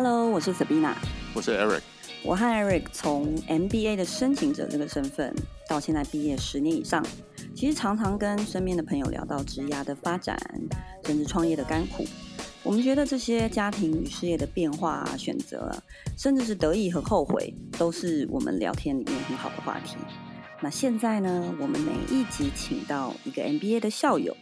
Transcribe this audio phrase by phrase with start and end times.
[0.00, 0.94] Hello，我是 Sabina，
[1.34, 1.80] 我是 Eric。
[2.22, 5.34] 我和 Eric 从 MBA 的申请者这个身份，
[5.68, 7.04] 到现在毕业十年以上，
[7.52, 10.38] 其实常常跟身边的朋友聊到职涯的发展，
[11.04, 12.04] 甚至创业的甘苦。
[12.62, 15.68] 我们觉得这些家庭与事业的变化啊、选择，
[16.16, 19.96] 甚至是得意和后悔，都是我们聊天里面很好的话题。
[20.60, 24.36] 那现在呢，我们每一集请到一个 MBA 的校友，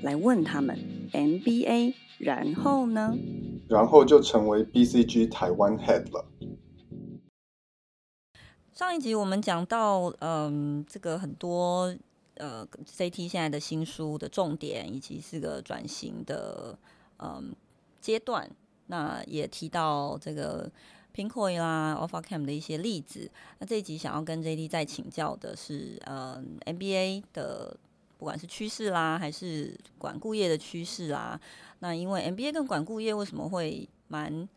[0.00, 0.78] 来问他们
[1.12, 3.14] MBA，然后呢？
[3.68, 6.24] 然后就成为 BCG 台湾 Head 了。
[8.72, 11.94] 上一集我们讲到，嗯，这个很多
[12.34, 16.78] 呃 CT 现在的新书的重点，以及是个转型的
[17.18, 17.54] 嗯
[18.00, 18.50] 阶段。
[18.88, 20.70] 那也提到这个
[21.14, 23.30] Pinkoi 啦、OfferCam 的一些例子。
[23.58, 27.76] 那这一集想要跟 JD 再请教的是，嗯，MBA 的。
[28.18, 31.38] 不管是趋势啦，还是管顾业的趋势啦，
[31.78, 34.48] 那因为 MBA 跟管顾业为什么会蛮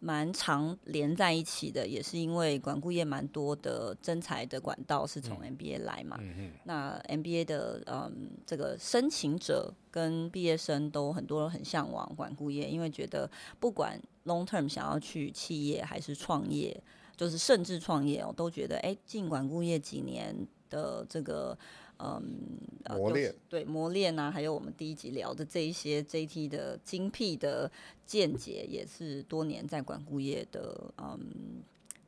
[0.00, 6.18] 蛮常连在一起的，也是因为管顾业蛮多的征才的管道是从 MBA 来嘛。
[6.64, 16.78] 那 MBA 的嗯这个申请者跟毕业生都很多人很向往管顾业，因为觉得不管 long term 想要去企业还是创业，
[17.16, 20.34] 就是甚至创业哦，都觉得哎进管顾业几年
[20.68, 21.56] 的这个。
[21.98, 22.58] 嗯，
[22.90, 27.70] 磨练、对磨练啊，还有我们第一集聊的这一些 JT 的精辟的
[28.04, 31.62] 见解，也是多年在管顾业的嗯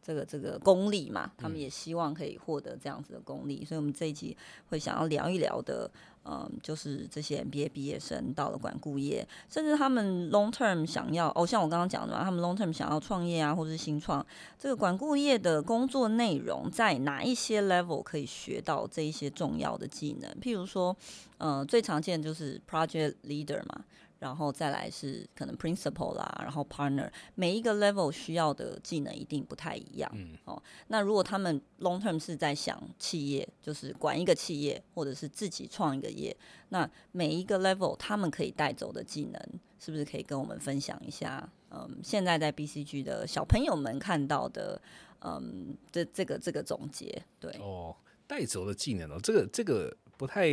[0.07, 4.37] 这个这个功力嘛，他们也希望可以获得这样子的功力，嗯、所以我们这一集
[4.69, 5.91] 会想要聊一聊的。
[6.29, 14.27] 嗯，就是这些 MBA 毕业生到了管顾业，甚至他们 long term 想要哦，像我刚刚讲的嘛，他们 long term 想要创业啊，或者是新创，
[14.59, 20.29] 这个管顾业的工作内容在哪一些 level 可以学到这一些重要的技能？
[20.41, 20.97] 譬如说，
[21.39, 23.85] 呃，最常见就是 project leader 嘛。
[24.19, 30.11] 然后再来是可能 principal 啦，然后 partner，每一个 level 需要的技能一定不太一样。
[30.15, 36.35] 嗯，哦，那如果他们 long term 是在想企业，就是管一个企业，或者是自己创一个业，
[36.71, 39.41] 那每一个 level 他们可以带走的技能，
[39.79, 41.47] 是不是可以跟我们分享一下？
[41.71, 44.81] 嗯，现在在 BCG 的小朋友们看到的，
[45.21, 47.95] 嗯，这这个这个总结，对哦，
[48.27, 49.95] 带走的技能哦，这个这个。
[50.17, 50.49] 不太，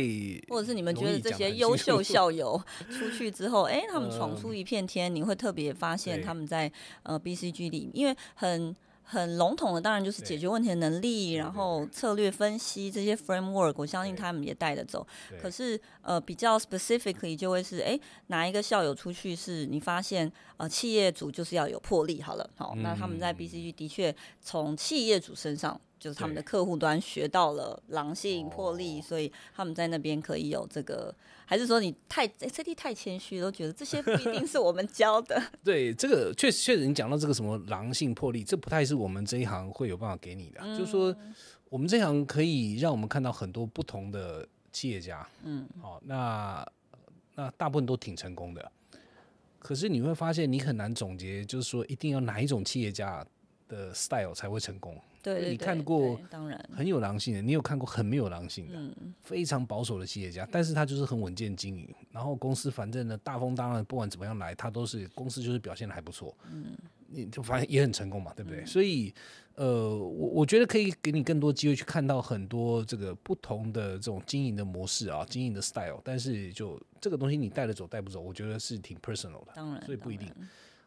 [0.48, 2.60] 或者是你们觉得这些优秀校友
[2.90, 6.70] 出去之后，哎、欸，他们闯出一片天，你会特别发现他们在
[7.02, 15.06] 呃 BCG 里，因为很很笼统的，当然就是解决问题的能力，然后策略分析这些 framework，我相信他们也带得走。
[15.40, 25.80] 可是呃比较 specifically 就会是，哎、欸，哪一个校友出去是你发现呃企业主就是要有魄力，好了，好，那他们在 BCG 的确从企业主身上。
[26.04, 31.14] 就是他们的客户端学到了狼性魄力，所以他们在那边可以有这个，
[31.46, 35.42] 还是说你太 CT 太谦虚，都觉得这些不一定是我们教的。
[35.64, 40.60] 对，这个确实确实，你讲到这个什么狼性魄力，这不太是我们这一行会有办法给你的。
[40.62, 41.16] 嗯、就是说，
[41.70, 46.70] 我们这一行可以让我们看到很多不同的企业家，嗯，好，那
[47.34, 48.70] 那大部分都挺成功的，
[49.58, 53.24] 可是你会发现，你很难总结，就是说一定要哪一种企业家
[53.68, 55.00] 的 style 才会成功。
[55.24, 56.62] 对，对，对，你看过当然。
[56.76, 66.76] 很有狼性的，你有看过很没有狼性的，嗯、非常保守的企业家，但是他就是很稳健经营，然后公司反正呢大风大浪不管怎么样来，他都是公司就是表现的还不错，嗯，
[67.08, 68.60] 你就发现也很成功嘛，对不对？
[68.60, 69.14] 嗯、所以
[69.54, 80.28] 呃，我我觉得可以给你更多机会去看到很多这个不同的这种经营的模式啊，经营的 style，但是就这个东西你带得走带不走，我觉得是挺 personal 的，当然，所以不一定。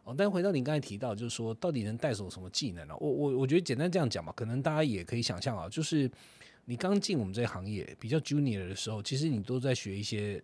[0.07, 2.95] 哦，但回到你刚才提到，就是说，到底能带走什么技能呢？
[2.97, 6.09] 我我我觉得简单这样讲吧，可能大家也可以想象啊，就是
[6.63, 10.41] 你刚进我们这个行业比较 junior 的时候，其实你都在学一些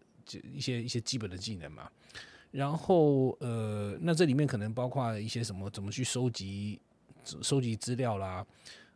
[0.53, 1.90] 一些一些基本的技能嘛。
[2.51, 6.78] 然后呃，那这里面可能包括一些什么，怎么去收集
[7.24, 8.45] 收集资料啦，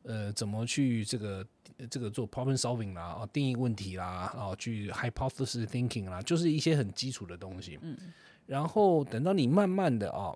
[0.03, 1.47] 呃，怎么去这个
[1.89, 7.79] 这个做 problem solving 啦，啊，定义问题啦，啊，去 hypothesis thinking 啦，就是一些很基础的东西。
[7.81, 7.97] 嗯。
[8.45, 10.35] 然后等到你慢慢的啊。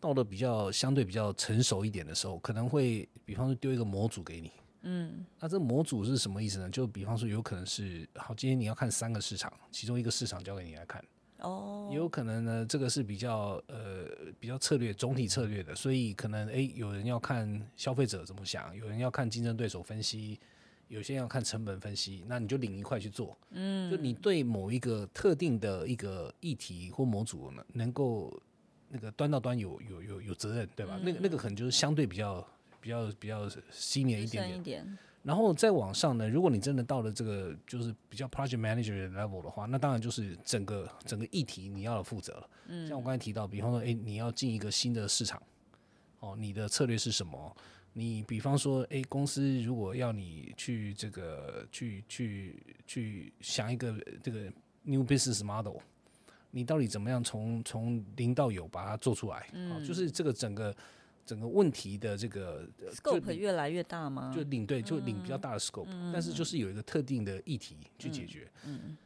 [0.00, 4.50] 到了比较相对比较成熟一点的时候，可能会比方说丢一个模组给你，
[4.82, 6.70] 嗯，那这模组是什么意思呢？
[6.70, 11.04] 就比方说有可能是，好，今天你要看三个市场，其中一个市场交给你来看，
[11.40, 14.06] 哦，也有可能呢，这个是比较呃
[14.38, 20.40] 比较策略总体策略的，所以可能诶，有人要看消费者怎么想，有人要看竞争对手分析，
[20.88, 28.40] 有些人要看成本分析，那你就领一块去做，嗯，就你对某一个特定的一个议题或模组呢，能够。
[28.92, 30.98] 那个端到端有有有有责任，对吧？
[30.98, 32.46] 嗯、那个那个可能就是相对比较
[32.80, 34.98] 比较比较 senior 一点点。
[35.22, 42.50] 然后再往上呢，如果你真的到了这个就是比较 project manager 的 level 的话，那当然就是整个整个议题你要负责了。
[42.68, 45.42] 嗯，像我刚才提到，比方说，诶，你要进一个新的市场，
[46.20, 47.54] 哦，你的策略是什么？
[47.92, 54.50] 你比方说，诶，公司如果要你去这个去去去想一个这个
[54.84, 55.76] new business model，
[56.50, 59.48] 你到底怎么样从从零到有把它做出来？
[59.52, 60.74] 嗯，就是这个整个。
[61.26, 64.32] 整个问题的这个 scope 越来越大吗？
[64.34, 68.50] 就领对，就领比较大的 scope，、嗯、但是就是有一个特定的议题去解决。
[68.64, 68.96] 嗯，嗯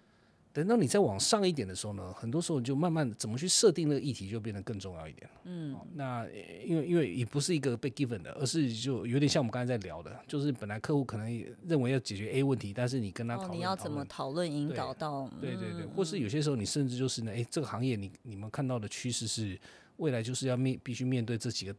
[0.55, 5.29] 等到你再往上一点的时候呢，很多时候就慢慢怎么去设定那个议题就变得更重要一点。
[5.43, 6.25] 嗯，那
[6.65, 15.29] 因为因为也不是一个被 given 的，而是就有点像我们刚才在聊的，就是本来客户可能认为要解决 A 问题，但是你跟他讨论、哦，你要怎么讨论引导到？
[15.41, 19.59] 对对对，对，或是有些时候你甚至就是呢，哎，这个行业你你们看到的趋势是
[19.97, 21.75] 未来就是要面必须面对这几个。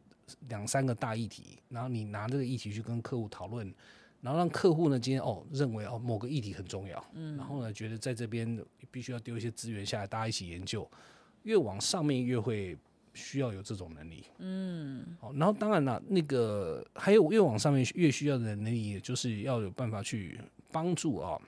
[0.50, 3.72] 两三个大议题，然后你拿这个议题去跟客户讨论，
[4.26, 10.90] 然后让客户呢今天哦认为哦某个议题很重要，嗯，然后呢觉得在这边必须要丢一些资源下来，大家一起研究，
[11.44, 12.76] 越往上面越会
[13.14, 20.42] 需要有这种能力，嗯，好，然后当然了，那个还有越往上面越需要的能力，就是要有办法去
[20.72, 21.40] 帮助啊，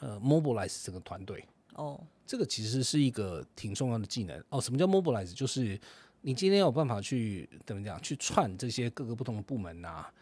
[0.00, 1.44] 呃，mobilize 整个团队，
[1.74, 4.58] 哦，这个其实是一个挺重要的技能哦。
[4.58, 5.34] 什么叫 mobilize？
[5.34, 5.78] 就是
[6.22, 8.00] 你今天有办法去怎么讲？
[8.00, 10.12] 去串这些各个不同的部门呐、啊，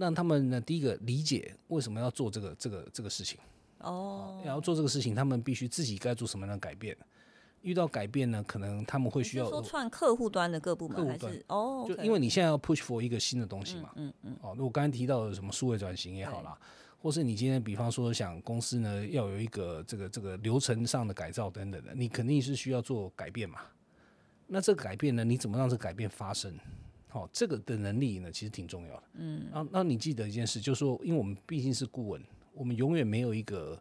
[0.00, 3.38] 让他们呢，第一个理解为什么要做这个这个这个事情
[3.80, 6.96] 哦，要做这个事情，他们必须自己该做什么样的改变。
[7.60, 16.58] 遇到改变呢，可能他们会需要说串客户端的各部门，客户端哦，就因为你现在要 push for 一个新的东西嘛，嗯嗯，哦，那我刚才提到的什么数位转型也好啦，
[17.02, 23.60] 或是你今天比方说想公司呢要有一个这个这个流程上的改造等等的，你肯定是需要做改变嘛。
[24.46, 25.22] 那这个改变呢？
[25.22, 26.52] 你怎么让这个改变发生？
[27.10, 29.02] 好、哦，这个的能力呢，其实挺重要的。
[29.14, 32.22] 嗯，那那你记得一件事，就是说，因为我们毕竟是顾问，
[32.54, 33.76] 我们永远没有一个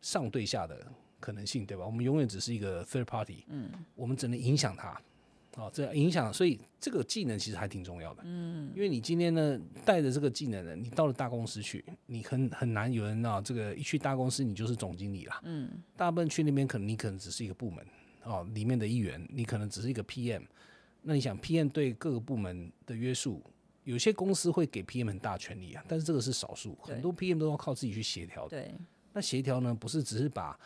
[0.00, 0.84] 上对下的
[1.20, 1.86] 可能性，对吧？
[1.86, 3.44] 我们永远只是一个 third party。
[3.48, 5.00] 嗯，我们只能影响他。
[5.54, 8.22] 好、哦，这样影响，所以这个技能其实还挺重要的。
[8.24, 15.40] 嗯，因为你今天呢带着这个技能呢，你到了大公司去，你很很难有人啊，这个一去大公司你就是总经理啦。
[15.44, 17.86] 嗯，大部分去那边可能你可能只是一个部门。
[18.24, 20.42] 哦，里面的一员，你可能只是一个 PM，
[21.02, 23.42] 那你想 PM 对各个部门的约束，
[23.84, 28.50] 有些公司会给 PM 很大权力啊，但是这个是少数，很多 PM 都要靠自己去协调的。
[28.50, 28.74] 对，
[29.12, 30.58] 那协调呢，不是只是把，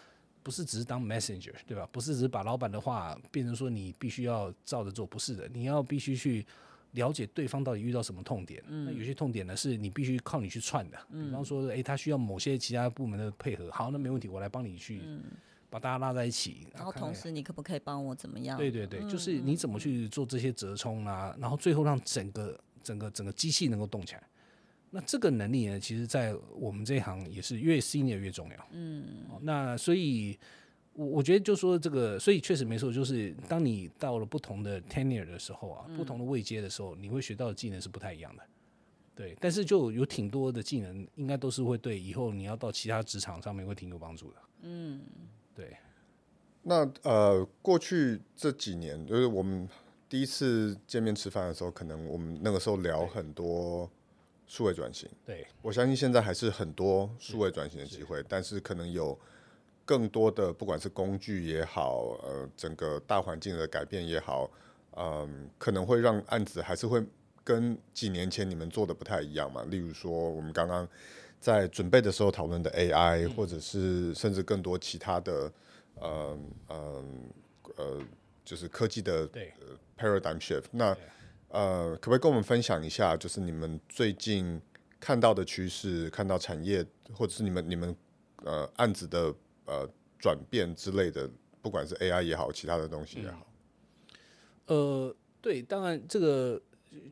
[0.42, 1.88] 不是只是当 messenger，对吧？
[1.90, 6.44] 不是只是把老板的话变成说你必须要照着做，不是的，你要必须去
[6.92, 8.62] 了解对方到底遇到什么痛点。
[8.68, 15.00] 嗯，那有些痛点呢，是你必须靠你去串的，比方说，诶，他需要某些其他部门的配合，好，那没问题，我来帮你去。
[15.68, 18.56] 把大家拉在一起，然后同时你可不可以帮我怎么样？
[18.56, 24.22] 对对对，就是你怎么去做这些折冲啊，然后最后让整个整个整个机器能够动起来。
[24.88, 28.68] 那这个能力呢，其实，在我们这一行也是越 senior 越重要。
[28.70, 29.04] 嗯，
[29.42, 30.38] 那所以，
[30.94, 38.42] 我我觉得就说这个，所以确实没错，就是当你到了不同的 tenure 的时候啊，不同的位阶的时候，你会学到的技能是不太一样的。
[39.14, 44.36] 对，但是就有挺多的技能，应该都是会对以后你要到其他职场上面会挺有帮助的。
[44.62, 45.00] 嗯。
[45.56, 45.74] 对，
[46.64, 49.66] 那呃，过去这几年，就是我们
[50.06, 53.90] 第一次见面吃饭的时候，可能我们那个时候聊很多
[54.46, 55.08] 数位转型。
[55.24, 59.18] 对，我相信现在还是很多数位转型的机会，但是可能有
[59.86, 64.50] 更多的，不管是工具也好，呃，整个大环境的改变也好，
[64.90, 67.02] 嗯、呃，可能会让案子还是会
[67.42, 69.64] 跟几年前你们做的不太一样嘛。
[69.70, 70.86] 例如说，我们刚刚。
[71.40, 75.52] 在准备的时候讨论的 AI，或者是甚至更多其他的，
[75.94, 77.04] 呃呃
[77.76, 78.02] 呃，
[78.44, 79.28] 就是科技的
[79.96, 80.64] paradigm shift。
[80.72, 80.96] 那
[81.48, 84.60] 呃，可不可以跟我们分享一下，就是你们最近
[84.98, 87.96] 看到的趋势，看到产业，或者是你们你们
[88.44, 89.32] 呃案子的
[89.66, 89.88] 呃
[90.18, 91.30] 转变之类的，
[91.62, 93.46] 不管是 AI 也好，其他的东西也好。
[94.66, 96.60] 呃，对，当然这个。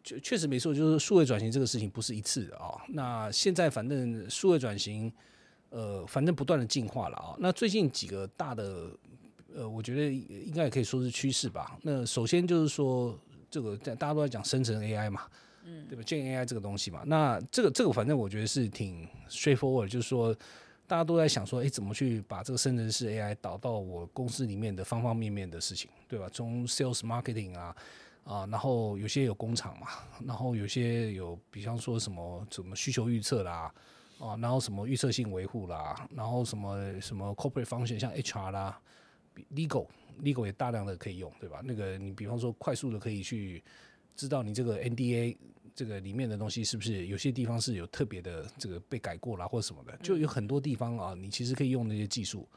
[0.03, 2.81] 确确实没错，就是数位转型这个事情不是一次的啊、哦。
[2.89, 5.13] 那现在反正数位转型，
[5.71, 7.37] 呃，反正不断的进化了啊、哦。
[7.39, 8.91] 那最近几个大的，
[9.55, 11.79] 呃，我觉得应该也可以说是趋势吧。
[11.83, 13.19] 那首先就是说，
[13.51, 15.23] 这个在大家都在讲生成 AI 嘛，
[15.65, 20.35] 嗯，对吧？Gen AI 这个东西嘛，那这个这个反正我觉得是挺 straightforward，就是说
[20.87, 26.29] 大家都在想说，哎，怎么去把这个生成式 AI 导到我公司里面的方方面面的事情，对吧？
[26.33, 27.75] 从 sales marketing 啊。
[28.25, 29.87] 啊，然后有些有工厂嘛，
[30.27, 33.73] 然后有些有，比方说什么什么需求预测啦，
[34.19, 38.81] 啊，然后什么预测性维护啦，然后什么什么 corporate function 像 HR 啦
[39.55, 39.87] ，legal
[40.23, 41.61] legal 也大量的可以用，对吧？
[41.63, 43.63] 那个你比方说快速的可以去
[44.17, 45.37] 知道你这个 NDA
[45.75, 52.49] 这个里面的东西是不是有些地方是有特别的这个被改过啦或者什么的，就有很多地方啊，你其实可以用那些技术。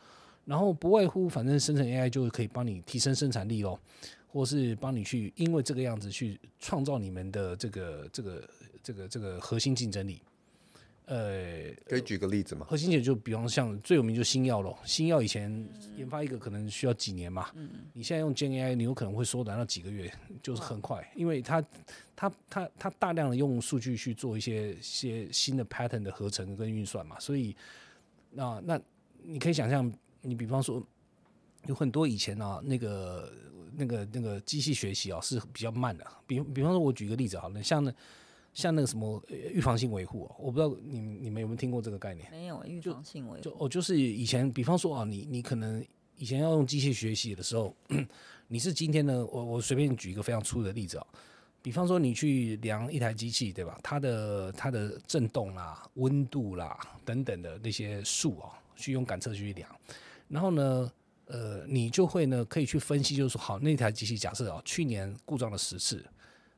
[0.46, 3.78] 然后不外乎，反正生成 AI 就可以帮你提升生产力咯，
[4.28, 8.50] 或是帮你去因为这个样子去创造你们的这个这个
[8.84, 10.22] 这个这个核心竞争力。
[11.06, 12.68] 呃，可以举个例子吗？
[12.70, 15.50] 核心点就比方像最有名就新药咯，新药以前
[15.96, 21.64] 研发一个可能需要几年嘛，嗯，你现在用 Gen AI，你有可能会缩短到几个月，就是很快，因为它
[22.14, 27.56] 它它它大量的用数据去做一些些新的 pattern 的合成跟运算嘛，所以
[28.32, 28.82] 那那
[29.24, 30.86] 你可以想象，你比方说
[31.68, 33.32] 有很多以前啊那个
[33.76, 37.94] 那个那个机器学习啊是比较慢的，比比方说我举个例子好了，像那。
[38.54, 42.28] 像那个什么预防性维护，我不知道你你们有没有听过这个概念？
[42.32, 45.86] 没有预防性维护，就哦，就是以前，比方说啊，你你可能
[46.18, 47.72] 以前要用机器学习的时候，
[48.50, 51.06] 你是今天呢，我我随便举一个非常粗的例子啊，
[51.62, 53.80] 比方说你去量一台机器，对吧？
[53.84, 59.70] 它的它的震动啦、温度啦等等的那些数啊，去用感测去量，
[60.28, 60.92] 然后呢，
[61.28, 66.04] 呃，你就会呢可以去分析，就是说，好，那台机器假设哦，去年故障了十次。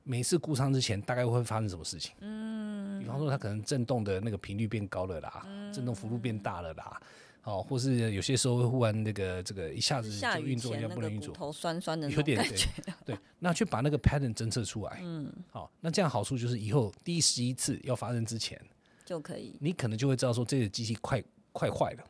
[0.03, 2.13] 每次故障之前，大概会发生什么事情？
[2.21, 6.99] 嗯，比方说它可能震动的那个频率变高了啦，嗯、震动幅度变大了啦，
[7.43, 18.59] 哦，或是有些时候会忽然那个这个一下子就运作一下不能运作，头酸酸的有点对，对，那去把那个 pattern 侦测出来，嗯，好，那这样好处就是以后第一十一次要发生之前
[19.05, 21.21] 就可以，你可能就会知道说这个机器快
[21.51, 22.03] 快坏了，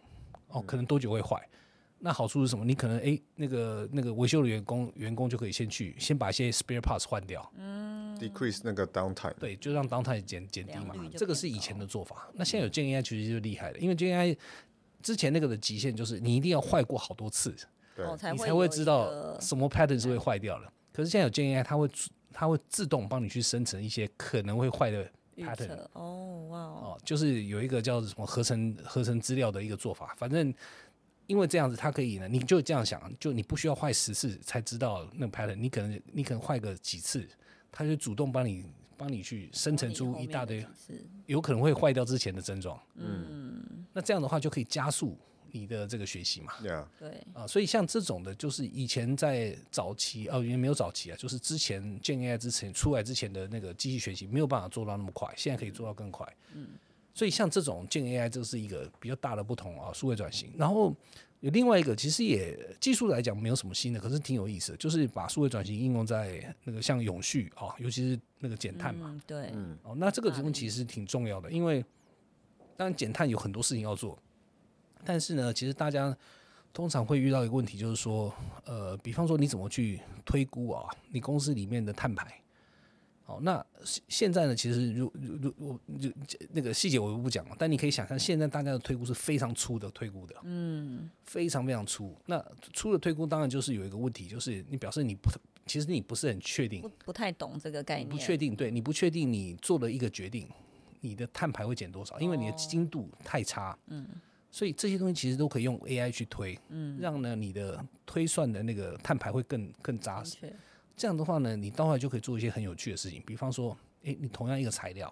[0.49, 1.35] 哦，可能多久会坏。
[2.01, 2.63] 那好处是什么？
[2.63, 10.95] 你可能哎、欸，那个那个维修的员工员工就可以先去先把一些 spare parts 换掉，嗯，decrease 那个 downtime，对，就让 downtime 减减低嘛。
[11.17, 12.29] 这个是以前的做法。
[12.33, 14.37] 那现在有 Gen AI 其实就厉害了，因为 Gen AI
[15.01, 17.53] 之前那个的极限就是你一定要坏过好多次，
[17.95, 20.71] 对，你才会知道什么 pattern 是会坏掉的。
[20.93, 21.89] 可是现在有 Gen AI，它会
[22.31, 25.77] 它会自动帮你去生成一些可能会坏的 pattern。
[25.93, 30.53] 哦，哇哦，就是有一个叫什么合成合成资料的一个做法，反正。
[31.29, 37.25] 因为这样子，它可以呢，你就这样想，就你不需要坏十次才知道那个 pattern，你可能你可能坏个几次，
[37.71, 38.65] 它就主动帮你
[38.97, 40.65] 帮你去生成出一大堆
[41.27, 42.81] 有可能会坏掉之前的症状。
[42.95, 45.15] 嗯，那这样的话就可以加速
[45.51, 46.53] 你的这个学习嘛。
[46.63, 56.27] 对啊，对啊，所以像这种的，就是以前在早期哦，因为没有早期啊，就是之前 Gen AI 之前出来之前的那个机器学习没有办法做到那么快，现在可以做到更快。
[56.55, 56.69] 嗯。
[57.13, 60.49] 所以像这种 Gen AI，这是一个比较大的不同啊，数位转型。
[60.57, 60.95] 然后
[61.41, 69.09] 有另外一个，其实也技术来讲没有什么新的，可是挺有意思的，就是把数位转型应用在那个像永续啊，尤其是那个减碳嘛。
[69.13, 71.83] 嗯、对，嗯，哦，那这个东西其实挺重要的，因为
[72.77, 74.17] 当然减碳有很多事情要做，
[75.03, 76.15] 但是呢，其实大家
[76.71, 78.33] 通常会遇到一个问题，就是说，
[78.65, 82.38] 呃，比方说你怎么去推估啊，你公司里面的碳排。
[83.29, 83.63] 哦，那
[84.07, 84.55] 现在呢？
[84.55, 86.09] 其实如如如我就
[86.51, 92.17] 那个细节我就不讲了，但你可以想象，现在大家的推估是非常粗的推估的，嗯，非常非常粗。
[92.25, 92.43] 那
[92.73, 95.29] 粗的推估当然就是有一个问题，就是你表示你不，
[95.67, 100.49] 其实你不是很确定，不不太懂这个概念，不确定，对，你不确定你做了一个决定，
[101.01, 104.07] 你的碳排会减多少，因为你的精度太差，嗯，
[104.49, 110.37] 所以这些东西其实都可以用 AI 去推，嗯，让呢你的推算的那个碳排会更更扎实。
[110.99, 115.09] 这样的话呢，你到后来就可以做一些很有趣的事情，比方说，诶，你同样一个材料，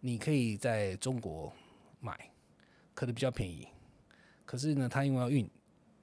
[0.00, 1.52] 你可以在中国
[2.00, 2.18] 买，
[2.94, 3.68] 可能比较便宜，
[4.44, 5.48] 可是呢，它因为要运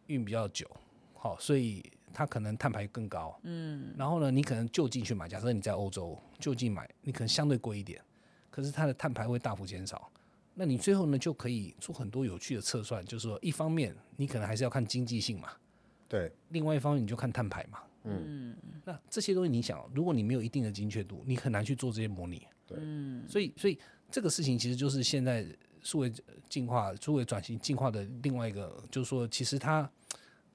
[0.08, 0.66] 运比较久，
[1.14, 3.38] 好，所以它可能碳排更高。
[3.44, 3.94] 嗯。
[3.98, 8.02] 然后呢，你可能就近去买，假设你在欧洲就近买，你可能相对贵一点，
[8.50, 10.10] 可是它的碳排会大幅减少。
[10.54, 15.50] 那你最后呢，就可以做很多有趣的测算，就是说，一方面你可能还是要看经济性嘛，
[16.08, 17.80] 对，另外一方面你就看碳排嘛。
[18.04, 18.56] 嗯，
[18.86, 22.42] 那这些东西你想，如果你没有一定的精确度，你很难去做这些模拟。
[22.66, 22.78] 对，
[23.28, 23.78] 所以所以
[24.10, 25.46] 这个事情其实就是现在
[25.82, 26.12] 数位
[26.50, 29.90] 进化、数位转型进化的另外一个，就是说，其实它。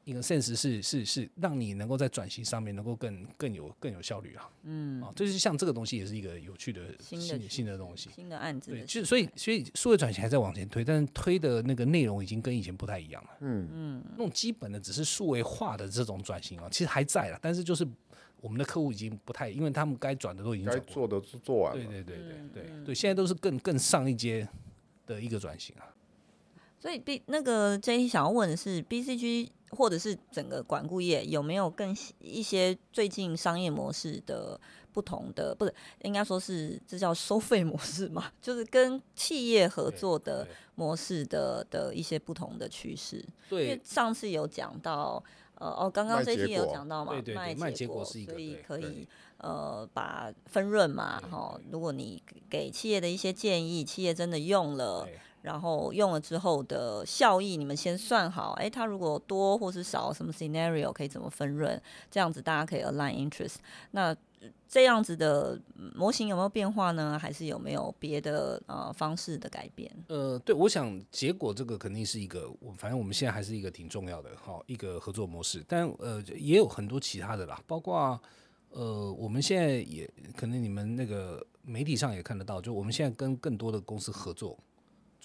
[0.06, 8.70] 一个现实是是是让你能够在转型上面能够更更有更有效率啊，嗯，啊，就是像这个东西也是一个有趣的新的新的东西，新的案子。
[8.70, 17.84] 对，就所以所以数位转型还在往前推，但是推的那个内容已经跟以前不太一样了，嗯嗯，那种基本的只是数位化的这种转型啊，其实还在了，但是就是
[18.40, 22.16] 我们的客户已经不太，因为他们该转的都已经该做的都做完了，对对对
[22.52, 24.46] 对对对，现在都是更更上一阶
[25.04, 25.90] 的一个转型啊。
[26.78, 34.58] 所以 B 那个 J 想要问的是 BCG 或者是整个管顾业有没有更一些最近商业模式的
[34.92, 38.30] 不同的，不是应该说是这叫收费模式嘛？
[38.40, 40.46] 就是跟企业合作的
[40.76, 43.24] 模式的的一些不同的趋势。
[43.48, 45.22] 对，因为上次有讲到
[45.56, 49.06] 呃哦，刚刚这期也有讲到嘛，对对对，卖结果是一个，所以可以
[49.38, 55.08] 呃把分润嘛，哈，如果你给企业的一些建议，企业真的用了。
[55.46, 58.50] 然后用了之后的效益，你们先算好。
[58.54, 61.80] 哎，它如果多或是少，什么 scenario 可以怎么分润？
[62.10, 63.54] 这样子大家可以 align interest。
[63.92, 64.14] 那
[64.68, 65.56] 这样子的
[65.94, 67.16] 模型有没有变化呢？
[67.16, 69.88] 还是有没有别的呃方式的改变？
[70.08, 75.64] 呃，对，我想结果这个肯定是一个，我反正我们现在还是一个挺重要的哈一个合作模式。
[75.68, 78.20] 但呃也有很多其他的啦，包括
[78.70, 84.58] 呃我们现在也可能你们那个媒体上也看得到，就我们现在跟更多的公司合作。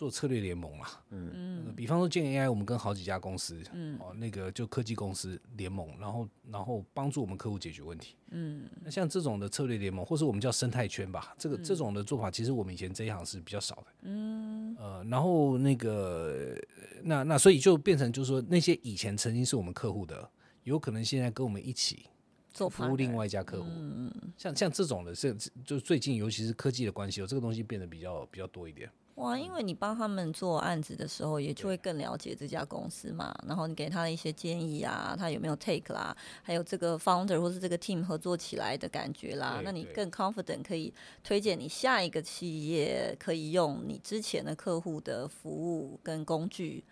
[0.02, 16.60] 做策略联盟嘛，嗯，比方说建 AI，我们跟好几家公司，嗯，哦，那个就科技公司联盟，然后然后帮助我们客户解决问题，嗯，那像这种的策略联盟，或是我们叫生态圈吧，这个这种的做法，其实我们以前这一行是比较少的，嗯，呃，然后那个
[17.04, 20.28] 那那所以就变成就是说，那些以前曾经是我们客户的，
[20.64, 22.08] 有可能现在跟我们一起
[22.52, 28.90] 做服务另外一家客户，嗯，像像这种的，是就最近尤其是科技的关系，哦这个东西变得比较比较多一点。
[29.16, 33.36] 哇，因为你帮他们做案子的时候，也就会更了解这家公司嘛。
[33.48, 46.84] 然后你给他的一些建议啊，他有没有 take 啦，还有这个 founder 或是这个 team 合作起来的感觉啦，那你更 confident 可以推荐你下一个企业可以用你之前的客户的服务跟工具。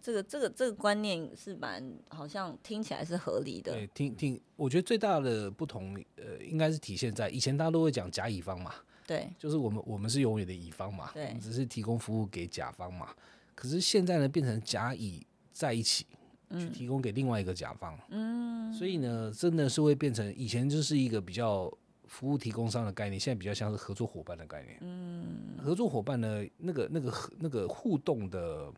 [0.00, 3.72] 这个这个这个观念是蛮好像听起来是合理的。
[3.72, 8.74] 对，听听，我觉得最大的不同，呃，应该是体现在以前大家都会讲甲乙方嘛。
[9.06, 13.08] 对，就是我们我们是永远的乙方嘛，对，只是提供服务给甲方嘛。
[13.54, 16.06] 可是现在呢，变成甲乙在一起
[16.50, 21.72] 去提供给另外一个甲方，嗯，所以呢，真的是会变成以前就是一个比较
[22.06, 24.78] 服务提供商的概念，现在比较像是合作伙伴的概念。
[24.80, 28.72] 嗯，合作伙伴呢，那个那个那个互动的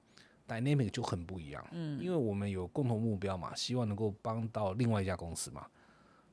[0.49, 5.66] dynamic 就很不一样，嗯，因为我们有共同目标嘛，希望能够帮到另外一家公司嘛。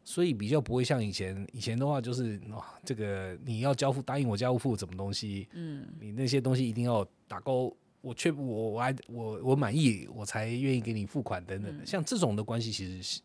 [0.05, 11.85] 所以比较不会像以前，以前的话就是哇，这个你要交付答应我交付什么东西，嗯，你那些东西一定要打勾，我确我我还我我满意，我才愿意给你付款等等的。
[11.85, 13.21] 像这种的关系，其实是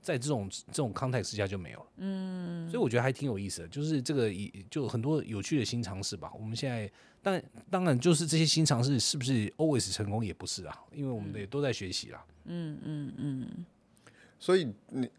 [0.00, 4.32] 在这种这种 context 下就没有了，嗯，所以我觉得还挺有意思的，就是这个
[4.70, 6.30] 就很多有趣的新尝试吧。
[6.38, 6.88] 我们现在
[7.20, 13.66] 但当然就是这些新尝试是不是 always 成功也不是啊，因为我们也都在学习啦，嗯嗯嗯，
[14.38, 15.10] 所以你。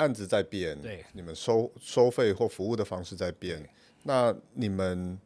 [0.00, 3.62] 案子在变，对，你们收收费或服务的方式在变，
[4.04, 5.18] 那你们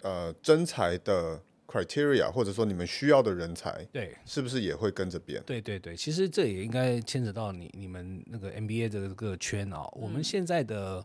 [0.00, 5.42] 呃征才的 criteria 或者说你们需要的人才，对，是不是也会跟着变？
[5.44, 11.04] 对对对，其实这也应该牵扯到你你们那个 MBA 的这个圈啊、我们现在的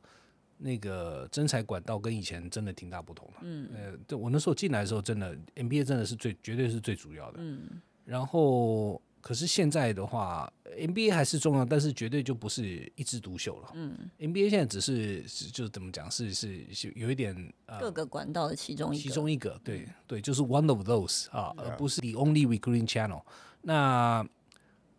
[0.58, 3.34] 那个征才管道跟以前真的挺大不同的。
[3.42, 7.40] 嗯，呃，对我那时候进来的时候，真的 MBA 真的是最绝对是最主要的。
[7.42, 9.02] 嗯，然后。
[9.26, 13.72] 可是现在的话，NBA 还是重要，但是绝对就不是一枝独秀了。
[13.74, 16.64] 嗯，NBA 现在只是就是怎么讲，是是
[16.96, 17.36] 有一点
[17.66, 23.24] 呃各个管道的其中一个其中一个，对对，就是 one of those 啊，而不是 the only recruiting channel
[23.64, 24.24] 那。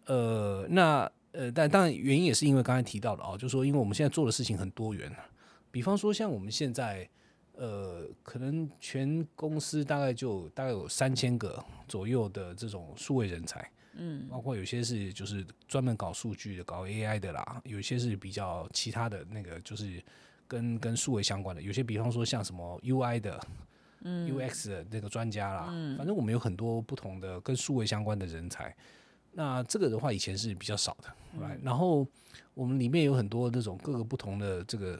[0.04, 5.08] 那呃那呃，但当然原因也是因为刚才提到的哦，就是说因为我们现在做的事情很多元，
[5.70, 7.08] 比方说像我们现在。
[7.58, 20.02] 呃，可能全公司大概就大概有三千个左右的这种数位人才，嗯，包括有些是就是专门搞数据的、搞 AI 的啦，有些是比较其他的那个，就是
[20.46, 23.40] 跟跟数位相关的，有些比方说像什么 UI 的，
[24.02, 28.74] 嗯，UX 的那个专家啦，嗯，反正我们有很多不同的跟数位相关的人才。
[29.32, 32.06] 那这个的话以前是比较少的，嗯，然后
[32.54, 34.98] 我们里面有很多那种各个不同的这个。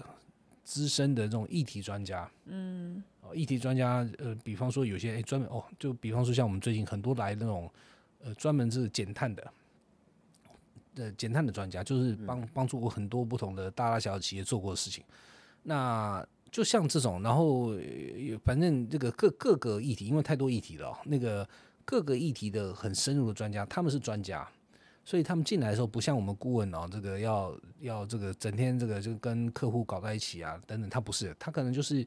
[0.69, 7.71] 资深的这种议题专家，嗯，哦，议题专家，呃，比方说有些诶专门哦，就比方说像我们最近很多来那种，
[8.27, 9.53] 呃，专门是减碳的，
[10.97, 15.05] 呃，减碳的专家，就是帮帮助过很多不同的大大小小企业做过的事情。
[15.63, 17.71] 那就像这种，然后
[18.45, 21.49] 反正这个各各个议题，因为太多议题了，那个
[21.85, 24.49] 各个议题的很深入的专家，他们是专家。
[25.05, 32.05] 所以他们进来的时候，不像我们顾问哦，这个要要这个整天这个就跟客户搞在一起啊，等等，他不是，他可能就是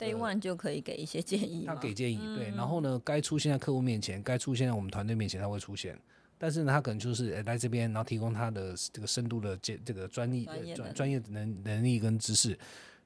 [0.00, 5.96] day one 就可以给一些建议，他给建议，对，然后呢，该出现在客户面前，该出现在我们团队面前，他会出现，
[6.38, 12.58] 但是呢，他可能就是来这边，然后提供他的这个深度的这这个专业专专业能能力跟知识，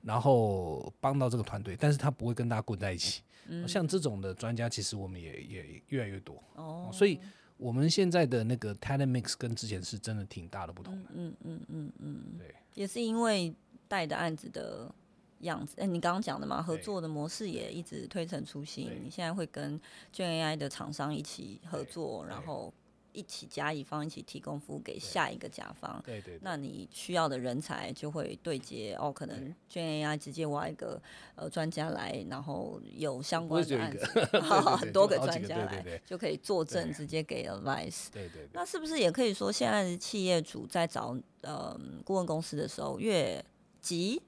[0.02, 3.22] 然后帮到这个团队，但是他不会跟大家滚在一起，
[3.66, 7.18] 像这种的专家，其实我们也也越来越多哦，所以。
[7.56, 11.10] 我们现在的那个 talent mix 跟之前是真的挺大的不同的。
[11.14, 13.54] 嗯嗯嗯嗯嗯，对，也是因为
[13.86, 14.92] 带的案子的
[15.40, 15.74] 样子。
[15.78, 18.90] 哎，你刚刚讲的嘛，合作的模式也一直推陈出新。
[19.04, 19.80] 你现在会跟
[20.14, 22.72] Gen AI 的厂商一起合作，然后
[23.12, 26.02] 一起甲乙方一起提供服务给下一个甲方。
[26.04, 26.40] 对对，对。
[26.42, 31.00] 那你需要的人才就会对接哦，可能 GenAI 直接挖一个
[31.36, 34.04] 呃专家来，然后有相关的案子，
[34.78, 38.08] 很多个专家来就可以作证，直接给 advice。
[38.10, 38.48] 对对，对。
[38.52, 43.44] 那是不是也可以说，现在的企业主在找呃顾问公司的时候，越
[43.80, 44.20] 急，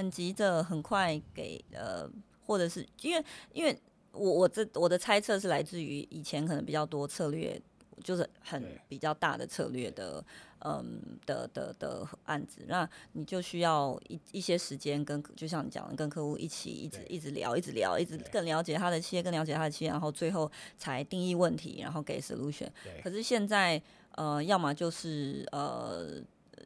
[0.00, 2.08] 很急着很快给呃，
[2.46, 3.78] 或者是因为因为
[4.12, 7.60] 我我这我的猜测是来自于以前可能比较多策略。
[8.02, 10.24] 就是很比较大的策略的，
[10.60, 22.70] 嗯的的的案子，那你就需要一一些时间跟，就像你讲的，跟客户一起一直一直聊，一直聊，一直更了解他的企业，更了解他的企业，然后最后才定义问题，然后给 solution。
[23.04, 23.82] 可是现在，
[24.12, 26.22] 呃，要么就是呃，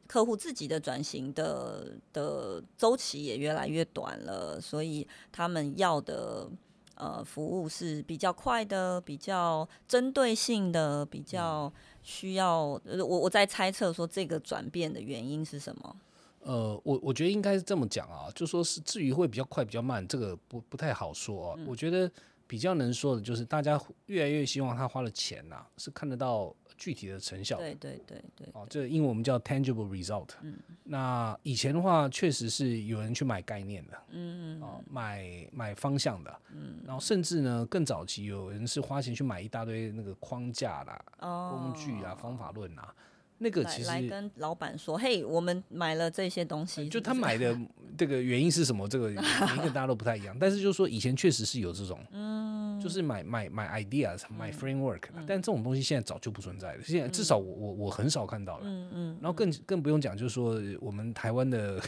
[0.07, 6.49] 客户自己的转型的的周期也越来越短了，所以他们要的。
[6.97, 11.69] 呃，服务是比较快的，比较针对性的，比较
[12.01, 12.79] 需要。
[12.85, 15.97] 嗯、我我在猜测说这个转变的原因是什么？
[16.43, 21.55] 呃，我我觉得应该是这么讲啊，就说是至于会比较快比较慢，这个不不太好说啊。
[21.57, 22.09] 嗯、我觉得
[22.47, 26.55] 比较能说的就是大家越来越希望他花了钱呐、啊，是看得到。
[26.77, 30.29] 具体的成效，对对对对，哦，这英文我们叫 tangible result。
[30.41, 42.93] 嗯，那以前的话，确实是有人去买概念的，嗯嗯，哦，买买方向的，嗯，然后甚至呢，更早期有人是花钱去买一大堆那个框架啦、工具啊、方法论啊。
[43.37, 46.89] 那个其实来，来跟老板说，嘿，我们买了这些东西是是？
[46.89, 47.57] 就他买的
[47.97, 48.87] 这个原因是什么？
[48.87, 50.35] 这个原因跟大家都不太一样。
[50.39, 56.83] 但是就是说，以前确实是有这种，嗯，就是买买买 ideas，买 framework，嗯，但这种东西现在早就不存在了。
[56.83, 58.63] 现在至少我我我很少看到了。
[58.65, 59.17] 嗯嗯。
[59.21, 61.81] 然后更更不用讲，就是说我们台湾的。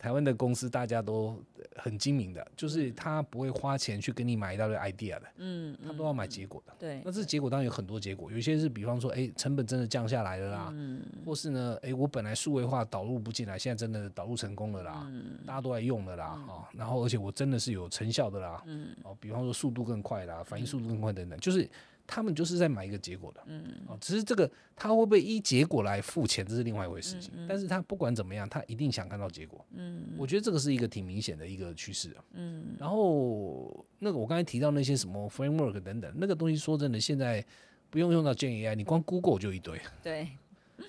[0.00, 1.36] 台湾的公司大家都
[1.76, 6.72] 很精明的，就是他不会花钱去跟你买一大堆 idea 的，嗯，他都要买结果的。
[6.78, 21.68] 对，那这结果当然有很多结果，有些是比方说，哎，成本真的降下来了啦，嗯，或是呢，哎，我本来数位化导入不进来，现在真的导入成功了啦，嗯，大家都在用了啦，哈，然后而且我真的是有成效的啦，嗯，哦，比方说速度更快啦，反应速度更快等等，就是。
[22.12, 27.32] 他们就是在买一个结果的，嗯，哦，只是这个他会不会依结果来付钱，这是另外一回事情。
[27.48, 32.74] 但是他不管怎么样，他一定想看到结果，嗯，我觉得这个是一个挺明显的一个趋势，嗯。
[32.80, 37.44] 然后那个我刚才提到那些什么 framework 等等，那个东西说真的，现在
[37.90, 40.26] 不用用到 GenAI，你光 Google 就一堆，对。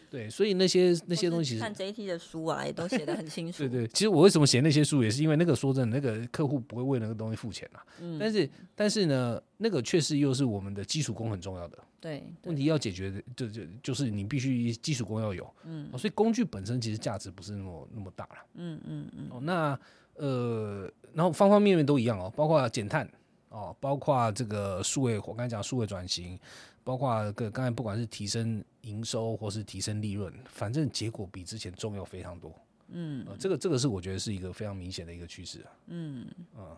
[0.09, 3.59] 对，所以那些那些东西看 JT 的书啊，也都写的很清楚。
[3.59, 7.85] 对对，其实我为什么写那些书，也是因为那个说真的，那个客户不会为那个东西付钱啊。
[7.99, 8.17] 嗯。
[8.19, 11.77] 但是但是呢，那个确实又是我们的基础功很重要的。
[11.99, 12.23] 对。
[12.43, 15.51] 问题要解决的，就就就是你必须基础功要有。
[15.65, 15.89] 嗯。
[15.97, 18.35] 所以工具本身其实价值不是那么那么大了。
[18.55, 19.27] 嗯嗯嗯。
[19.29, 19.79] 哦，那
[20.15, 23.09] 呃，然后方方面面都一样哦，包括减碳
[23.49, 26.39] 哦，包括这个数位，我刚才讲数位转型。
[26.83, 32.53] 包括个刚才不管是提升营收或是提升利润，反正结果比之前重要非常多。
[32.89, 35.65] 嗯，呃、这个这个是我觉得是一个非常明显的一个趋势。
[35.87, 36.75] 嗯嗯，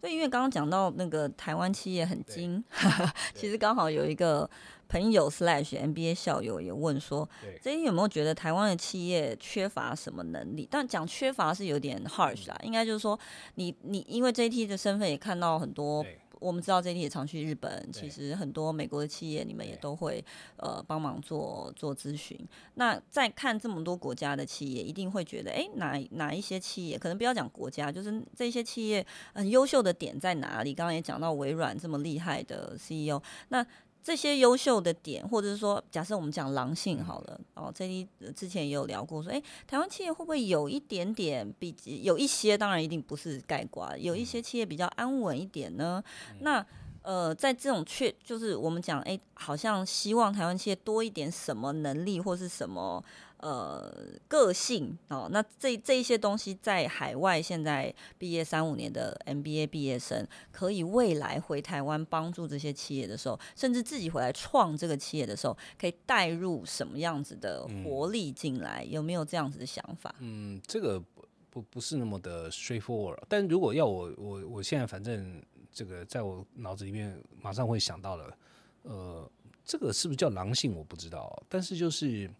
[0.00, 2.62] 所以因为刚刚讲到那个台湾企业很精，
[3.34, 4.48] 其实刚好有一个
[4.88, 7.26] 朋友 slash MBA 校友也问说，
[7.62, 10.68] 最近有没有觉得台湾的企业缺乏什么能力？
[10.70, 13.18] 但讲缺乏是有点 harsh 啦，嗯、应该就是说
[13.54, 16.04] 你你因为 JT 的身份也看到很多。
[16.38, 20.24] 我们知道 JT 也常去日本，其实很多美国的企业，你们也都会
[20.56, 22.38] 呃帮忙做做咨询。
[22.74, 30.74] 那在看这么多国家的企业，一定会觉得，哎，哪哪一些企业可能不要讲国家，就是这些企业很优秀的点在哪里？
[30.74, 33.66] 刚刚也讲到微软这么厉害的 CEO，那。
[34.06, 46.00] 这些优秀的点，或者是说，假设我们讲狼性好了，哦，这里之前也有聊过，说，哎，台湾企业会不会有一点点比有一些，当然一定不是盖瓜，有一些企业比较安稳一点呢？
[46.38, 46.64] 那
[47.02, 53.02] 呃，在这种确，就是我们讲，哎，好像希望台湾企业多一点什么能力，或是什么？
[53.38, 53.92] 呃，
[54.28, 68.82] 个性哦，那这这一些东西在海外现在毕业三五年的 MBA 毕业生，可以未来回台湾帮助这些企业的时候，甚至自己回来创这个企业的时候，可以带入什么样子的活力进来？
[68.84, 70.14] 嗯、有没有这样子的想法？
[70.20, 73.18] 嗯，这个不不不是那么的 straightforward。
[73.28, 78.38] 但如果要我我我现在反正这个在我脑子里面马上会想到了，
[78.82, 79.30] 呃，
[79.62, 82.30] 这个是不是叫狼性我不知道，但是就是。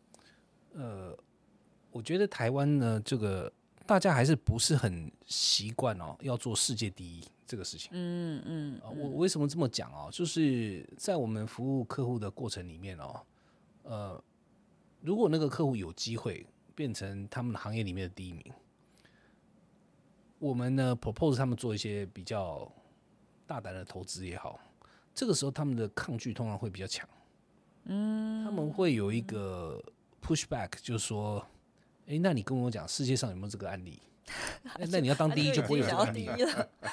[0.77, 1.17] 呃，
[1.91, 3.51] 我觉得台湾呢，这个
[3.87, 7.91] 大家还是不是很习惯哦，要做世界第一这个事情。
[7.93, 10.11] 嗯嗯，我、嗯、为什么这么讲哦？
[10.13, 13.21] 就是在我们服务客户的过程里面哦，
[13.85, 14.25] 呃，
[15.01, 18.45] 如果那个客户有机会变成他们的行业里面的第一名，
[20.39, 22.71] 我们呢 propose 他们做一些比较
[23.47, 24.61] 大胆的投资也好，
[25.15, 27.09] 这个时候他们的抗拒通常会比较强。
[27.85, 29.83] 嗯，他们会有一个
[30.23, 31.41] pushback，就是说，
[32.07, 34.01] 哎、欸，那你跟我讲世界上有没有这个案例？
[34.91, 36.37] 那你要当第一就不会有这个案例了，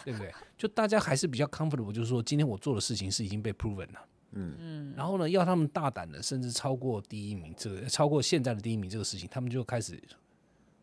[0.05, 0.31] 对不对？
[0.55, 4.93] 就大家还是比较 comfortable，就是说今天我做的事情是已经被 proven 了，嗯嗯。
[4.95, 9.99] 然后呢，要他们大胆的，甚至超过第一名这个，超过现在的第一名这个事情，他们就开始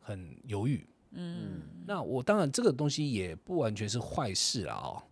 [0.00, 0.84] 很犹豫。
[1.12, 5.02] 嗯，那我当然这个东西也不完全是坏事啊、哦。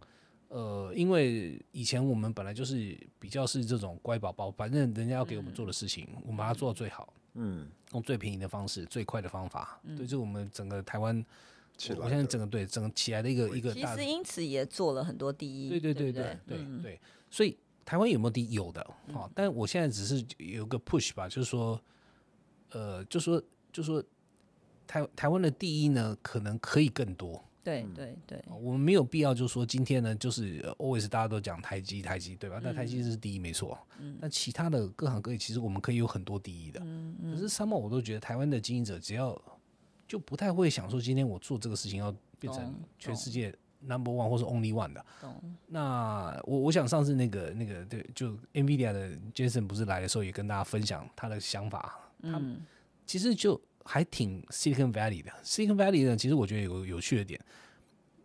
[0.48, 7.12] 呃，因为以前我们本来就是比较是这种乖宝宝，反正人家要给我们做的事情，我们把它做到最好。
[7.34, 11.24] 嗯，用最便宜的方式、最快的方法，对，这是我们整个台湾，
[11.98, 13.94] 我现在整个对整个起来的一个一个大。
[13.94, 15.68] 其实因此也做了很多第一。
[15.68, 18.52] 对对对对对对，所以台湾有没有第一？
[18.52, 18.80] 有的
[19.12, 21.80] 啊，但我现在只是有个 push 吧，就是说，
[22.70, 24.02] 呃，就说就说
[24.86, 27.44] 台台湾的第一呢，可能可以更多。
[27.64, 32.58] 对对对，我们没有必要就说今天呢，就是 always 大家都讲台积台积，对吧？
[32.62, 37.34] 但台积是第一没错，嗯，那其他的各行各业其实我们可以有很多第一的，嗯嗯。
[37.34, 39.38] 可是 somehow 我都觉得台湾的经营者只要
[40.06, 45.04] 就不太会想说今天我做这个事情要变成全世界 number one 或是 only one 的。
[45.66, 52.40] 那我我想上次那个那个对，就 NVIDIA 的 Jensen 不是来的时候也跟大家分享他的想法，他
[53.04, 53.60] 其实就。
[53.90, 57.40] 还挺 Silicon Valley 的，Silicon Valley 呢，其实我觉得有有趣的点，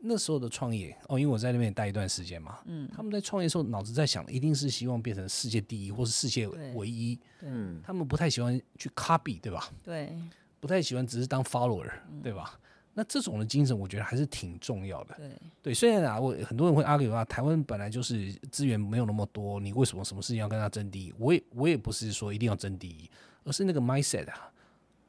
[0.02, 6.46] 那时候的创业哦，因为我在那边待一段时间嘛，嗯，他们在创业的时候脑子在想，一定是希望变成世界第一或是世界
[6.76, 9.72] 唯一，嗯，他们不太喜欢去 copy，对吧？
[9.82, 10.14] 对，
[10.60, 11.90] 不太喜欢只是当 follower，
[12.22, 12.60] 对吧？
[12.94, 15.30] 那这种的精神，我觉得还是挺重要的，对，
[15.64, 15.74] 对。
[15.74, 21.14] 虽然啊，我很多人会 argue 啊，台湾本来就是资源没有那么多，你为什么什么事情要跟他争第一？
[21.18, 23.10] 我也我也不是说一定要争第一，
[23.46, 24.50] 而是那个 mindset 啊。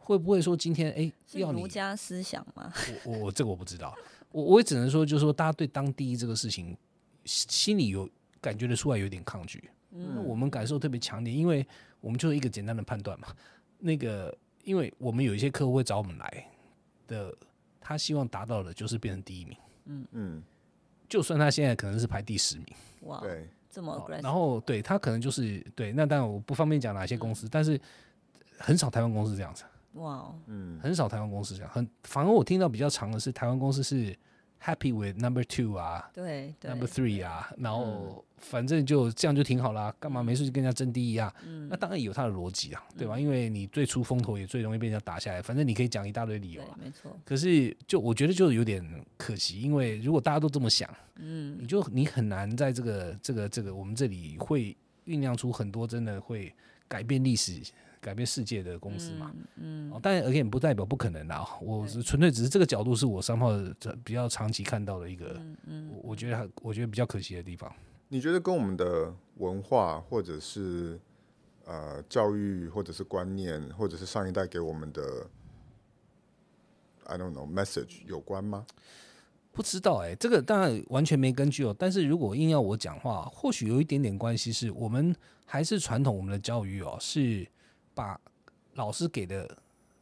[0.05, 2.71] 会不会说今天哎，要你儒家思想吗？
[3.05, 3.97] 我我我这个我不知道，
[4.31, 6.77] 我我也只能说，就是说大家对当第一这个事情
[7.25, 8.07] 心里有
[8.39, 9.65] 感觉得出来有点抗拒。
[9.93, 11.67] 嗯，我们感受特别强烈，因为
[12.03, 13.29] 我们就是一个简单的判断嘛。
[13.79, 16.47] 那个，因为我们有一些客户会找我们来
[17.07, 17.35] 的，
[17.81, 19.57] 他希望达到的就是变成第一名。
[19.87, 20.43] 嗯嗯，
[21.09, 22.67] 就算他现在可能是排第十名。
[23.03, 27.81] 哇，对，这么然后对他可能就是对，那当然我不方便讲哪些公司，嗯，但是
[28.59, 29.65] 很少台湾公司这样子。
[29.95, 34.17] 哇、wow，嗯，很少台湾公司这样，很反而我听到比较长的是台湾公司是
[34.63, 41.33] happy with number two 啊，对，对，number three 啊，然后反正就这样就挺好啦，干嘛没事就跟人家争第一啊？
[41.47, 43.19] 嗯，那当然有他的逻辑啊，对吧？
[43.19, 47.15] 因为你最出风头也最容易被人家打下来，反正你可以讲一大堆理由啊，没错。
[47.25, 48.83] 可是就我觉得就有点
[49.17, 54.77] 可惜，因为如果大家都这么想，嗯，你就你很难在这个这个这个我们这里会
[55.07, 56.53] 酝酿出很多真的会
[56.89, 57.61] 改变历史。
[58.05, 61.43] 改变世界的公司嘛，嗯，嗯，但 again 不代表不可能啊。
[61.63, 63.49] 我是纯粹只是这个角度是我三号
[64.05, 67.73] 比较长期看到的一个，嗯，嗯，我觉得我觉得比较可惜的地方。
[68.09, 71.01] 你觉得跟我们的文化或者是
[71.65, 75.27] 呃教育或者是观念或者是上一代给我们的
[77.05, 78.67] I don't know message 有关吗？
[79.51, 81.75] 不知道哎、欸，这个当然完全没根据哦。
[81.79, 87.49] 但是如果硬要我讲话，或许有一点点关系，是我们还是传统我们的教育哦是。
[87.95, 88.21] 把
[88.75, 89.49] 老师给的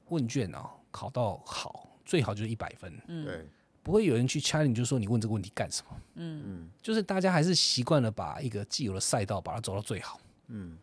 [0.09, 2.92] 问卷啊考到好，最好就是一百分。
[3.07, 3.46] 嗯，对，
[3.83, 6.00] 不会有人去 challenge，就说你问这个问题干什么？
[6.14, 10.20] 嗯嗯，就是大家还是习惯了把一个既有的赛道把它走到最好。
[10.48, 10.76] 嗯，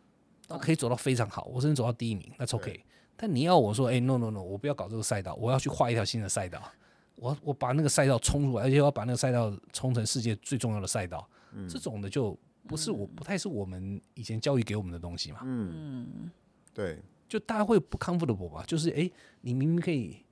[0.59, 2.83] 可以走到非常好，我甚至走到第一名，那 OK。
[3.15, 6.61] 但你要我说，哎、欸、，no no no，我不要搞这个赛道，我要去画一条新的赛道。
[7.15, 11.29] 我我把那个赛道冲出来，而且我要把那个赛道冲成世界最重要的赛道。
[11.51, 15.39] 嗯，这种的就不是我不太是我们以前教育给我们的东西嘛。
[15.43, 16.31] 嗯。
[16.79, 18.63] 对，就大家会不 comfortable 吧？
[18.65, 20.23] 就是哎、欸，你明明可以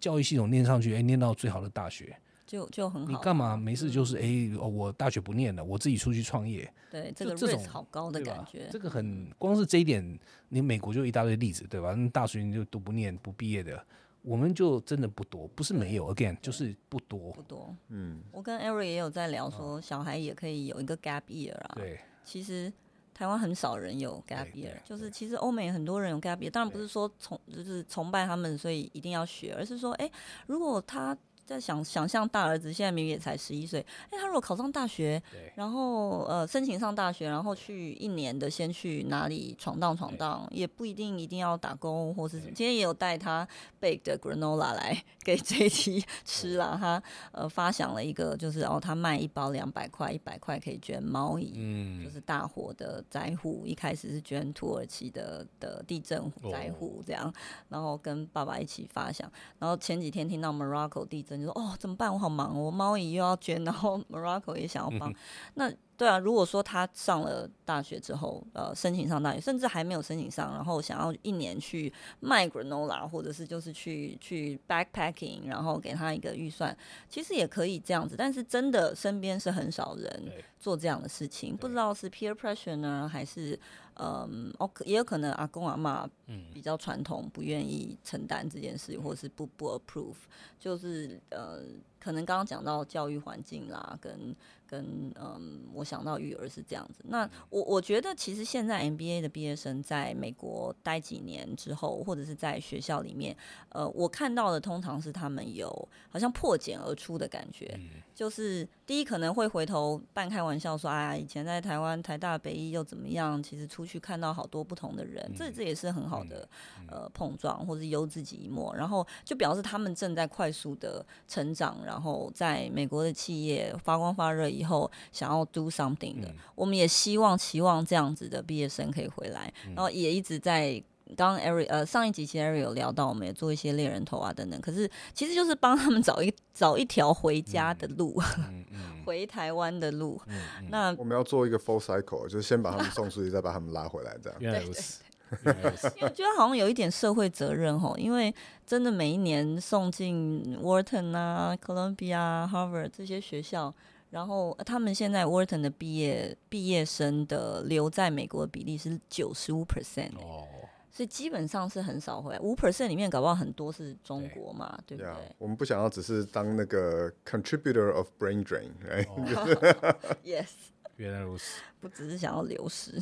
[0.00, 3.12] 教育系统念上去，哎、欸，念到最好的大学，就就很好。
[3.12, 6.68] 你干嘛没事就是哎、欸，我大学不念了，我自己出去创业。
[6.90, 8.68] 对，这个 risk 好高的感觉。
[8.72, 11.94] 这个很光是这一点，你美国就一大堆例子，对吧？
[12.12, 13.80] 大学你就都不念不毕业的，
[14.22, 17.72] 我们就真的不多，不是没有，again 就是不多，不多。
[17.90, 21.74] 嗯，我跟 Eric 也有在聊说，小孩也可以有一个 gap year 啊。
[21.76, 22.72] 对，其实。
[23.18, 30.12] 台湾很少人有 gap year，就是其实欧美很多人有 gap year，当然不是说崇就是崇拜他们，所以一定要学，而是说，哎、欸，
[30.46, 31.18] 如果他。
[31.48, 33.80] 在想想象大儿子现在明明也才十一岁，
[34.10, 35.20] 哎，他如果考上大学，
[35.54, 42.52] 然后呃申请上大学，然后去一年的先去哪里闯荡闯荡，也不一定一定要打工或是什么。
[42.54, 43.48] 今天也有带他
[43.80, 57.32] bake 的 granola 来给 JT 吃了，他呃发想了一个，就是哦他卖一包两百块，一百块可以捐猫椅，嗯，就是大火的灾户，一开始是捐土耳其的的地震灾户这样，
[57.70, 61.37] 然后跟爸爸一起发想，然后前几天听到 Morocco 地震。
[61.38, 62.12] 生就说：“哦，怎么办？
[62.12, 65.14] 我好忙，哦猫也又要捐，然后 Morocco 也想要帮。”嗯
[65.54, 76.76] 那对啊，如果说他上了大学之后，呃，申请上大学，甚至还没有申请上，然后想要一年去卖 granola，或者是就是去去 backpacking，然后给他一个预算，
[77.08, 78.14] 其实也可以这样子。
[78.16, 83.58] 但是真的身边是很少人做这样的事情，不知道是 peer pressure 呢，还是
[83.98, 86.08] 嗯，哦，也有可能阿公阿妈
[86.52, 90.14] 比较传统，不愿意承担这件事，或者是不不 approve，
[90.58, 91.62] 就是呃，
[92.00, 94.34] 可能刚刚讲到教育环境啦，跟。
[94.70, 97.02] 跟嗯，我想到育儿是这样子。
[97.08, 103.34] 那我我觉得，其实现在 MBA 的毕业生在美国待几年之后，或者是在学校里面，
[103.70, 107.80] 呃，我看到的通常是他们有好像破茧而出的感觉。
[108.18, 116.48] 就是第一可能会回头半开玩笑说：“啊，以前在台湾台大北医又怎么样？”其实出去看到好多不同的人，这这也是很好的
[116.88, 118.74] 呃碰撞，或是悠自己一默。
[118.74, 124.48] 然后就表示他们正在快速的成长，然后在美国的企业发光发热。
[124.48, 130.82] 以后想要 do something 的，嗯、我们也希望期望这样子的毕业生可以回来，嗯、然后也一直在
[131.16, 140.20] 刚 Ari 呃上一集其实 Ari 有聊到，我们也做一些猎人头啊等等，可是其实就是帮他们找一找一条回家的路， 嗯嗯、回台湾的路。
[140.26, 144.38] 嗯嗯、那我们要做一个 full cycle，就是先把他们送出去，再把他们拉回来，这样。
[144.38, 148.34] 对，对，对，因为我觉得好像有一点社会责任吼，因为
[148.66, 153.74] 真的每一年送进 Wharton 啊、Columbia、Harvard 这些学校。
[154.10, 160.48] 然后他们现在 Wharton 的毕业毕业生的留在美国的比例是九十五 percent 哦，
[160.90, 162.40] 所以基本上是很少回来。
[162.40, 170.46] 五 percent 里面搞不好很多是中国嘛，对，对不对？Yeah, 我们不想要只是当那个 contributor of brain drain，right？Yes，、 oh.
[170.96, 173.00] 原来如此，不只是想要流失。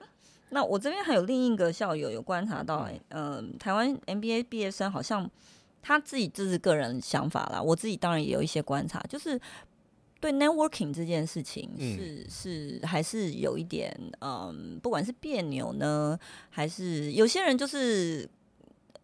[0.50, 5.30] 那我这边还有另一个校友有观察到，嗯、呃，台湾 MBA 毕业生好像
[5.82, 9.40] 他自己这是个人想法啦，我自己当然也有一些观察，就是。
[10.20, 16.18] 对 networking 这件事情是、嗯、是还是有一点嗯，不管是别扭呢，
[16.50, 18.28] 还是有些人就是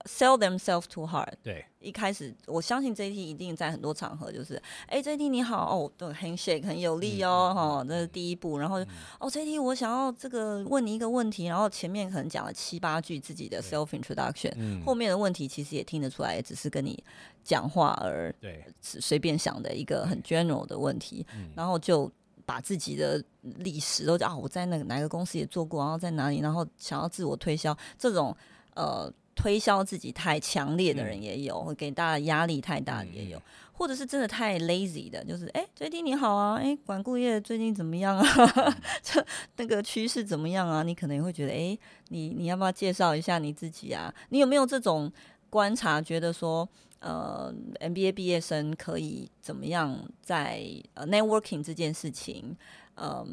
[0.05, 1.33] sell themselves too hard。
[1.43, 8.59] 对，一开始我相信 JT 一定在很多场合就是，哎，JT 你好，哦，对，handshake 很有力哦，哈、嗯哦，这是第一步。
[8.59, 8.87] 然后，嗯、
[9.21, 17.03] 哦，JT 我想要这个问你一个问题，然后前面可能讲了七八句自己的 self introduction，、嗯、后面的问题其实也听得出来，也只是跟你。
[17.45, 22.11] 讲话而对随便想的一个很 general 的问题，嗯、然后就
[22.47, 28.35] 把自己的历史都讲啊，我在那个哪个公司也做过，然后在哪里，然后想要自我推销，这种
[28.75, 33.43] 呃推销自己太强烈的人也有，会、嗯、给大家压力太大的也有，嗯、
[33.73, 38.25] 或者是真的太 lazy 的，就是哎最近你好啊，哎，管顾业最近怎么样啊？
[39.03, 40.83] 这、嗯、那个趋势怎么样啊？
[40.83, 44.15] 你可能也会觉得，哎，你你要不要介绍一下你自己啊？
[44.31, 45.13] 你有没有这种
[45.51, 46.69] 观察，觉得说？
[47.01, 52.57] 呃，MBA 毕业生可以怎么样在呃 networking 这件事情，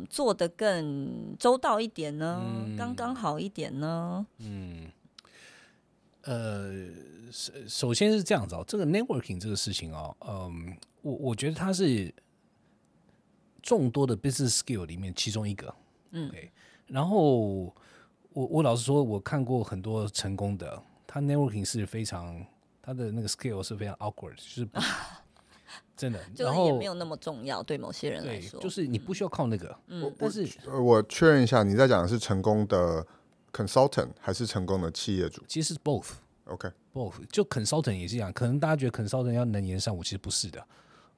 [0.10, 2.44] 做得更周到一点呢？
[2.78, 4.28] 刚刚、嗯、好一点呢？
[4.40, 4.92] 嗯，
[6.24, 6.88] 呃，
[7.32, 12.14] 首首先是这样子哦，这个 networking 这个事情哦，嗯、呃，我我觉得它是
[13.62, 15.74] 众多的 business skill 里面其中一个。
[16.12, 16.50] 嗯，okay,
[16.88, 17.74] 然后
[18.34, 22.46] 我我老实说，我看过很多成功的，他 networking 是非常。
[22.84, 24.68] 他的那个 skill 是非常 awkward，就是
[25.96, 29.78] 真的，然后也没有那么重要，对某些人来说，就是你不需要靠那个。
[29.86, 33.06] 嗯，但是我确认一下，你在讲的是成功的
[33.52, 35.44] consultant 还是成功的企业主？
[35.48, 36.10] 其实是 both。
[36.46, 37.14] OK，both。
[37.32, 40.60] 就 consultant 也是一样，可能大家觉得 consultant 要能言善舞，其实不是的。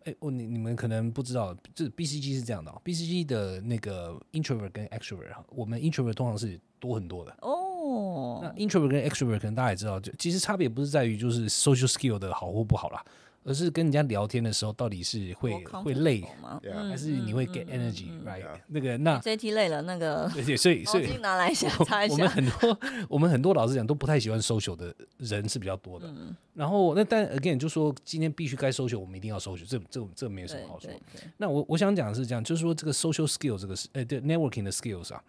[0.06, 7.32] 哎、欸，我你你们可能不知道，这 BCG 是这样的，BCG 的那个 introvert 跟 extrovert，我们 introvert 通常是多很多的。
[7.42, 7.70] 哦。
[7.84, 13.06] 哦，那 introvert 跟 extrovert 可能大家也知道，就其实差别不是在于就是 social skill 的好或不好啦，
[13.44, 16.60] 而是跟人家聊天的时候到底是会会累吗？
[16.90, 18.44] 还是你会 get energy？right？
[18.68, 22.16] 那个那 JT 累了，那个所以所以拿来一下擦一下。
[22.16, 22.80] 我们很多
[23.10, 26.14] 我们很多老师讲都不太喜欢 social 的人是比较多的。
[26.54, 30.90] 然后那但 again 就说今天必须该 social，我们一定要 social，这这这没有什么好说。
[31.38, 35.24] 那我我想讲的是这样，就是说这个 social skill 这个是呃对 networking 的 skills 啊。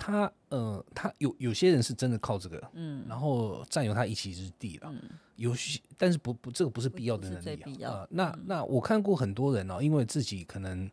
[0.00, 4.88] 他呃，他有有些人是真的靠这个，嗯，然后占有他一席之地了。
[4.90, 5.02] 嗯，
[5.36, 7.92] 有些但是不不，这个不是必要的能力啊。
[7.92, 10.90] 呃、那、嗯、那我看过很多人哦，因为自己可能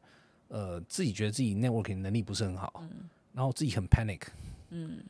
[0.50, 4.24] 呃自己觉得自己 networking 能力不是很好，嗯，然后自己很 panic，
[4.72, 5.02] 嗯，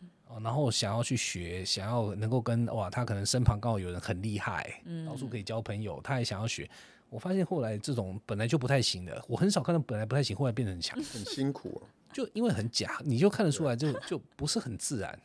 [0.43, 6.70] 然后想要去学，想要能够跟哇，他可能身旁刚好有人很厉害，嗯，到处可以交朋友，他也想要学。
[7.10, 11.97] 我发现后来这种本来就不太行的，我很少看到本来不太行，后来变得很强，很辛苦啊。
[12.18, 15.22] 就因为很假，你就看得出来，就就不是很自然。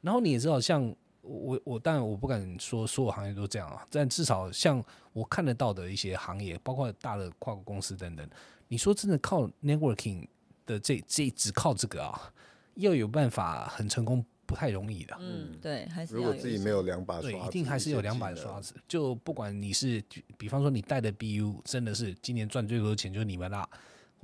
[0.00, 8.28] 然后你也知道，像我我当然我不敢说所有行业都这样啊，但至少像我看得到的一些行业，包括大的跨国公司等等，
[8.66, 10.26] 你说真的靠 networking
[10.66, 12.32] 的这这只靠这个啊，
[12.74, 14.26] 要有办法很成功。
[14.46, 18.74] 不太容易的，嗯，对，还是如果自己没有两把刷子，对，一定还是有两把刷子。
[18.86, 20.04] 就不管你是，
[20.36, 23.66] 比方说你带的 BU 真的是今年赚最多的钱就是你们啦，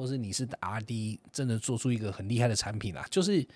[0.01, 3.46] 或是你是 RD 真的做出一个很厉害的产品啊，就是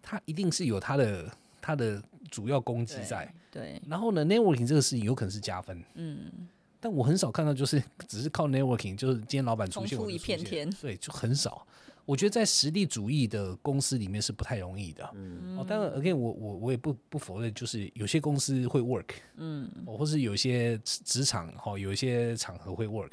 [0.00, 1.28] 它一定是有它的
[1.60, 3.32] 它的主要攻击在。
[3.50, 6.30] 对，对，然后呢，networking 这个事情有可能是加分，嗯，
[6.78, 11.66] 但我很少看到就是只是靠 networking，就是今天老板出现，出一片天，对，就很少。
[12.06, 15.08] 我觉得在实力主义的公司里面是不太容易的。
[15.14, 23.12] 嗯，哦，当然，again，我我我也不不否认，就是有些公司会 work，嗯，哦或是有些职场哈，有一些场合会 work，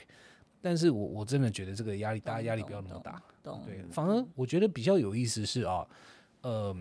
[0.61, 3.21] 但是我我真的觉得这个压力，大家压力不要那么大。
[3.43, 5.87] 对，反而我觉得比较有意思是啊，
[6.41, 6.75] 呃，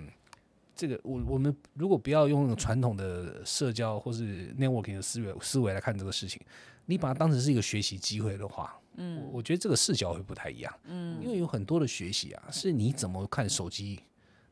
[0.75, 6.41] 这个我我们如果不要用传统的社交或是 networking 的思维思维来看这个事情，
[6.87, 8.79] 你把它当成是一个学习机会的话。
[8.99, 10.75] 嗯，我觉得这个视角会不太一样。
[10.85, 14.01] 嗯，因为有很多的学习啊，是你怎么看手机、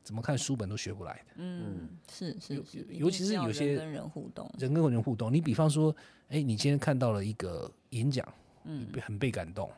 [0.03, 1.25] 怎么看书本都学不来的。
[1.37, 5.33] 嗯，是是是，尤其是有些人跟人互动，人跟人互动。
[5.33, 5.97] 你比方说，
[6.29, 8.27] 哎，你今天看到了一个演讲，
[8.65, 9.71] 嗯，很被感动，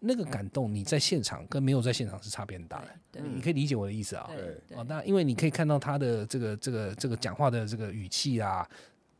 [0.00, 2.88] 那个感动你在现场跟没有在现场是差别很大的。
[3.12, 4.30] 对，你可以理解我的意思啊。
[4.34, 8.68] 对，哦，那因为你可以看到他的这个这个这个讲话的这个语气啊。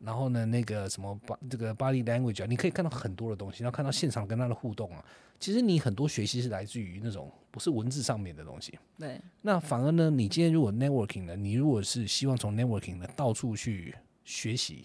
[0.01, 5.03] 然后呢，那个什么巴这个 body language 啊，你可以看到很多的东西，然后看到现场跟他的互动啊，
[5.41, 8.79] 其实你很多学习是来自于那种不是文字上面的东西。
[8.99, 9.19] 对。
[9.41, 13.95] 那反而呢，你今天如果 networking 呢，你如果是希望从 networking 呢到处去
[14.25, 14.85] 学习，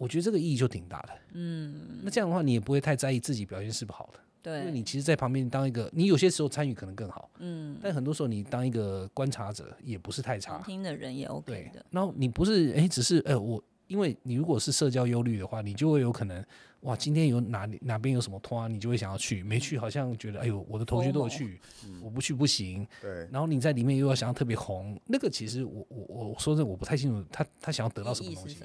[0.00, 1.10] 我觉得这个意义就挺大的。
[1.34, 2.00] 嗯。
[2.02, 4.20] 那这样的话，你也不会太在意自己表现是不好的。
[4.42, 4.60] 对。
[4.60, 7.30] 因为你其实，在旁边当一个，你有些时候参与可能更好。
[7.40, 7.76] 嗯。
[7.82, 10.62] 但很多时候，你当一个观察者也不是太差。
[10.64, 11.84] 听的人也 OK 的。
[11.90, 13.62] 然后你不是哎，只是哎我。
[13.88, 16.46] 因为你如果是社交忧虑的话，你就会有可能，
[16.82, 21.60] 哇，今天有哪里哪边有什么团，你就会想要去，没去好像觉得，哎呦，我的同学都有去，
[22.00, 22.86] 我不去不行。
[23.02, 23.28] 对。
[23.32, 28.58] 然后你在里面又要想要特别红，那个其实我我我说真的我不太清楚他他想要得到什么东西。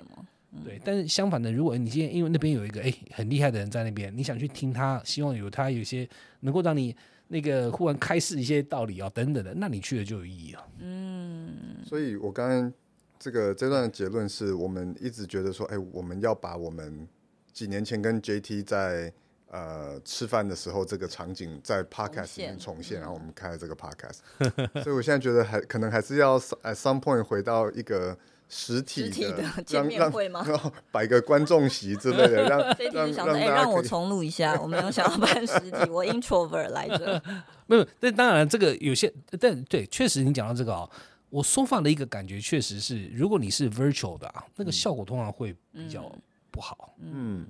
[0.64, 0.80] 对。
[0.84, 6.08] 但是相反的，如果你今天因为那边有一个哎很厉害的人在那边，你想去听他，希望有他有一些
[6.42, 6.96] 能够让你
[7.28, 10.68] 那个忽然开示一些道理啊等等的，那你去了就有意义了。
[10.80, 11.56] 嗯。
[11.84, 12.74] 所以我刚刚。
[13.18, 17.08] 这个这段的结论是我们一直觉得说，哎，我们要把我们
[17.54, 19.12] 几年前跟 JT 在
[19.50, 24.18] 呃吃饭的时候这个场景在 Podcast 里面重现，然后我们开了这个 Podcast，
[24.84, 28.16] 所以我现在觉得还可能还是要 at some point 回到一个
[28.48, 30.46] 实体的见面会吗？
[30.48, 32.60] 然后摆个观众席之类的，让
[32.94, 37.22] 让让哎，让我重录一下，我没有想要办实体，我 introvert 来着。
[37.68, 40.90] 没有，但当然这个有些，但对，确实你讲到这个啊。
[41.32, 46.10] 我说话的一个感觉确实是，如果你是 virtual 的，啊，那个效果通常会比较
[46.50, 46.96] 不好。
[47.02, 47.46] 嗯，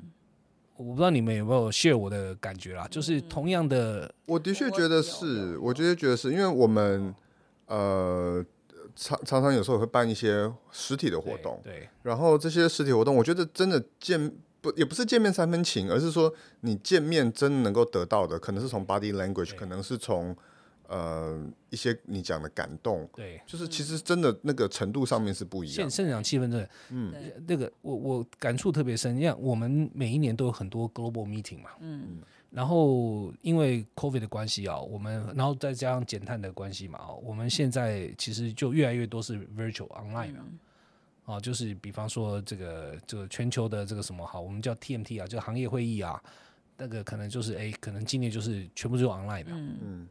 [0.76, 7.14] 我不知道你们有没有 share 我的感觉啦，就是同样的，我的确觉得是，我觉得觉得是因为我们
[7.68, 8.43] 呃
[8.96, 14.32] 常常常有时候会办一些实体的活动，对，对，然后这些实体活动，我觉得真的见
[14.62, 20.36] 不也不是见面三分情，而是说你见面真能够得到的，可能是从 body language，可能是从。
[20.88, 25.76] 呃，一些你讲的感动，对，就是其实真的那个程度上面是不一样。
[25.78, 27.12] 现现场气氛真的，嗯，
[27.48, 29.18] 那个我我感触特别深。
[29.18, 32.20] 因为我们每一年都有很多 global meeting 嘛，嗯，
[32.56, 40.45] 然后因为 COVID 的关系啊，我们然后再加上减碳的关系嘛，我们现在其实就越来越多是 virtual online 嘛，
[41.26, 46.24] 啊，就是比方说这个这个全球的这个什么好，我们叫 TMT 啊，就行业会议啊，
[46.78, 49.78] 那个可能就是哎，可能今年就是全部是 online 的，嗯。
[49.82, 50.08] 嗯。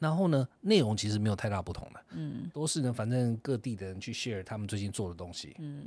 [0.00, 5.86] 然后呢，内容其实没有太大不同的，嗯，都是呢，反正各地的人去 share 他们最近做的东西，嗯。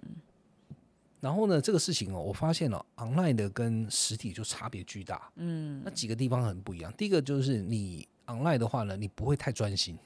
[1.20, 5.82] 然后呢，这个事情哦，我发现了 online 的跟实体就差别巨大，嗯。
[5.84, 6.94] 那几个地方很不一样。
[6.98, 9.98] 第一个就是你 online 的话呢，你不会太专心，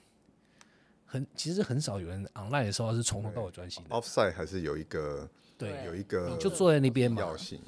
[1.05, 3.89] 很其实很少有人 online 的时候是从头到尾专心的。
[3.95, 5.30] Offsite 还是有一个。
[5.68, 7.22] 对，有一个你就坐在那边嘛。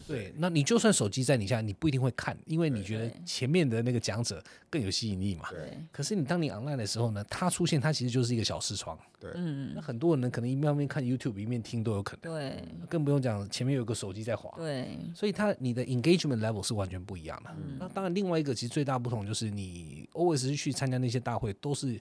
[0.07, 5.49] 对，那你就算手机在你下，你不一定会看，因为你觉得前面的那个讲者更有吸引力嘛。
[5.49, 5.77] 对。
[5.91, 8.97] 可是你当你 online 的时候呢，他出现，他其实就是一个小视窗。
[9.19, 9.31] 对。
[9.35, 9.73] 嗯。
[9.75, 12.33] 那很多人呢，可能一面面看 YouTube，一面听都有可能。
[12.33, 12.63] 对。
[12.89, 14.51] 更不用讲前面有个手机在滑。
[14.57, 14.97] 对。
[15.13, 17.49] 所以他你的 engagement level 是完全不一样的。
[17.57, 17.77] 嗯。
[17.79, 21.99] 那当然，另外一个其实最大不同就是你 always 去参加那些大会，都是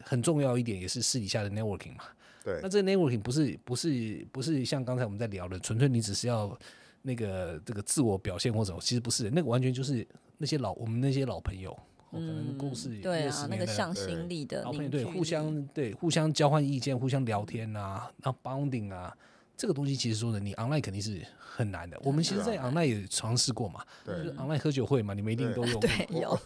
[0.00, 2.04] 很重要一点，也是私底下的 networking 嘛。
[2.48, 6.58] 对，那这个 networking 不是不是不是像刚才我们在聊的，纯粹你只是要
[7.02, 10.06] 那个这个自我表现或者，其实不是，那个完全就是
[10.38, 11.76] 那些老我们那些老朋友，
[12.12, 19.14] 嗯、可能公司对啊，那个向心力的老朋友，对，互相对互相交换意见，互相聊天啊，然后 bonding 啊，
[19.56, 22.00] 这个东西其实说的，你 online 肯定是很难的。
[22.02, 25.80] 我们其实，在 online 也尝试过嘛，对就是 online 喝酒会嘛，你们一定都用。
[25.80, 26.38] 对， 有。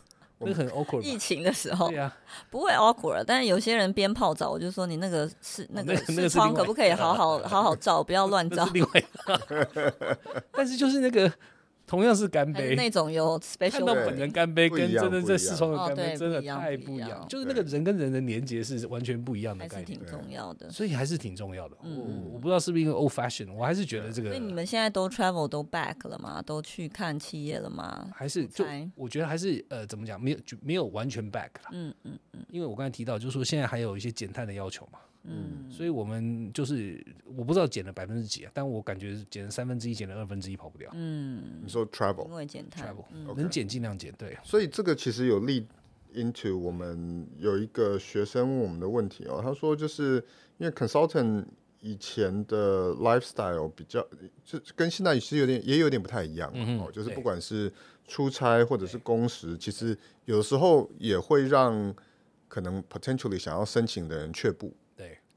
[0.44, 1.00] 那很 awkward。
[1.00, 2.16] 疫情的时候，对啊，
[2.50, 8.68] 不会 awkward，但是有些人边泡澡，我就说你那个是那个视窗可不可以好好 好好照，不要乱照。
[8.72, 9.04] 另外，
[10.52, 11.32] 但是就是那个。
[11.92, 17.22] 同样是干杯，那种有 special 看到本人干杯，跟真的在四川的干杯，哦、真的太不一样。
[17.28, 20.70] 就是那个人跟人的连接是完全不一样的概念，还是挺重要的。
[20.70, 21.76] 所以还是挺重要的。
[21.82, 24.30] 嗯、我我不知道是不是因为 old fashion，我还是觉得这个。
[24.30, 26.40] 所以你们现在都 travel 都 back 了吗？
[26.40, 28.08] 都去看企业了吗？
[28.14, 28.64] 还是就
[28.94, 30.18] 我觉得还是呃，怎么讲？
[30.18, 31.68] 没有就没有完全 back 了。
[31.72, 32.40] 嗯嗯嗯。
[32.48, 34.98] 因为我刚才提到，就是说现在还有一些减碳的要求嘛。
[35.24, 40.90] 嗯，所以我们就是我不知道减了百分之几啊，但我感觉减了三分之一，减了二分之一跑不掉。
[40.94, 44.12] 嗯，你说 travel，因为减碳，travel、嗯、能减尽量减。
[44.18, 45.64] 对，所以这个其实有 lead
[46.12, 50.16] into 我们有一个学生问我们的问题哦，他说就是
[50.58, 51.44] 因为 consultant
[51.80, 54.04] 以前的 lifestyle 比较
[54.44, 57.72] 就跟现在其实有点也有点不太一样，嗯、哦，就是不管是
[58.06, 61.94] 出差或者是工时，其实有时候也会让
[62.48, 64.72] 可能 potentially 想要申请的人却步。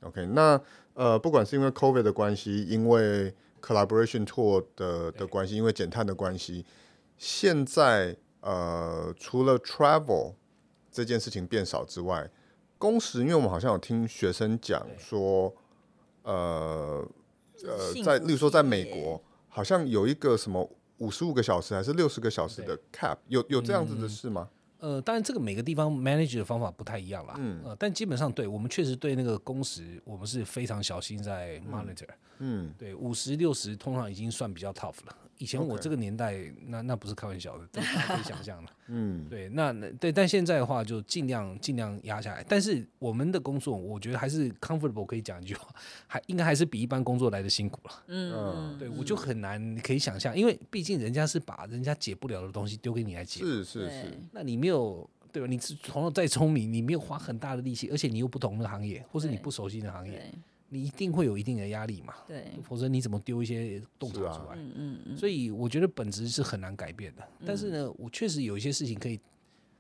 [0.02, 0.60] OK，那
[0.94, 6.64] 呃，不管是因为 COVID 的关系，因为 collaboration tour 的的关系，因为减碳的关系，
[7.18, 10.34] 现在呃，除了 travel
[10.92, 12.30] 这件事情变少之外，
[12.78, 15.52] 工时，因为我们好像有听学生讲说，
[16.24, 17.04] 呃
[17.64, 20.70] 呃，在例如说在美国，好像有一个什么
[21.00, 24.50] 五十五个小时还是六十个小时的 cap，有有这样子的事吗？
[24.52, 32.08] 嗯呃，当然这个每个地方 manage 的方法不太一样啦，嗯，呃，但基本上对我们确实对那个工时，我们是非常小心在 monitor，
[32.40, 35.16] 嗯，对，五十六十通常已经算比较 tough 了。
[35.38, 36.36] 以前我这个年代.
[36.68, 38.72] 那那不是开玩笑的，大家可以想象的。
[38.88, 42.44] 嗯，对，那对，但现在的话就尽量尽量压下来。
[42.48, 45.68] 但是我们的工作，我觉得还是 comfortable，可以讲一句话，
[46.08, 48.04] 还应该还是比一般工作来的辛苦了。
[48.08, 53.42] 嗯，对，我就很难可以想象，因为毕竟人家是把人家解不了的东西丢给你来解。
[53.42, 55.48] 是是是，那你没有对吧？
[55.48, 60.32] 你从头再聪明，你没有花很大的力气，而且你又不懂那个行业，或是你不熟悉的行业。
[60.70, 62.14] 你一定会有一定的压力嘛？
[62.28, 64.56] 对，否则你怎么丢一些洞察出来？
[64.56, 65.18] 嗯嗯嗯。
[65.18, 67.28] 所以我觉得本质是很难改变的。
[67.46, 69.20] 但是呢，我确实有一些事情可以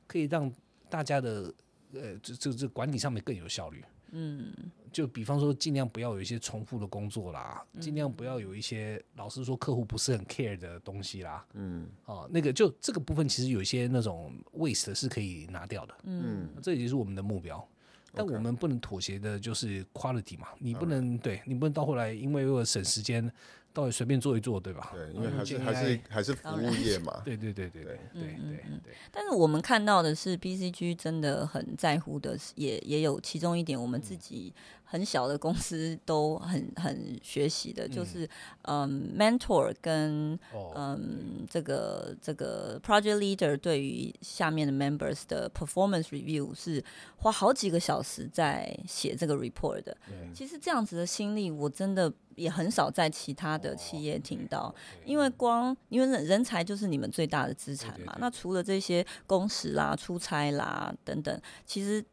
[0.08, 0.52] 可以让
[0.90, 1.54] 大家的
[1.94, 3.84] 呃，这这这管理上面更有效率。
[4.12, 4.54] 嗯。
[4.92, 11.46] 就比方说，尽量不要有一些重复的工作啦，尽量不要有一些老实说客户不是很 care 的东西啦。
[11.54, 11.86] 嗯。
[12.06, 15.96] 哦，那个就这个部分其实有一些那种 waste 是可以拿掉的。
[16.04, 16.48] 嗯。
[16.62, 17.68] 这也就是我们的目标。
[18.16, 20.48] 但我们不能妥协的，就是 quality 嘛。
[20.60, 23.32] 你不能对你不能到后来，因为为了省时间，
[23.74, 24.92] 到底随便做一做，对吧？
[24.94, 27.22] 对，因为还是还是还是服务业嘛。
[27.26, 28.94] 对对对对对对对对。
[29.12, 34.54] 但是我们看到的是，BCG 真的很在乎的，也也有其中一点，我们自己
[34.88, 38.30] 很小的公司都很很学习的，就是
[38.62, 40.40] 嗯，mentor 跟
[40.76, 46.82] 嗯这个这个 project leader 对于下面的 members 的 performance review 是
[47.18, 49.98] 花好几个小时在写这个 report 的。
[50.34, 54.74] 其实这样子的心力，我真的也很少在其他的企业听到，
[55.04, 58.16] 因为光因为人人才就是你们最大的资产嘛。
[58.20, 62.06] 那除了这些工时啦、出差啦等等，其实。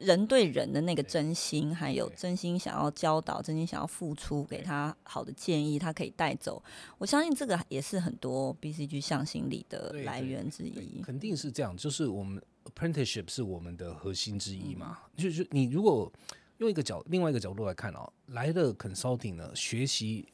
[0.00, 6.60] 人对人的那个真心，还有真心想要教导、真心想要付出，给他好的建议，他可以带走。
[6.96, 11.02] 我相信这个也是很多 BCG 向心力的来源之一。
[11.02, 14.98] 肯定是这样，就是我们 apprenticeship 是我们的核心之一嘛。
[15.14, 16.10] 嗯、就是你如果
[16.56, 20.26] 用一个角另外一个角度来看哦，来的 consulting 呢，学习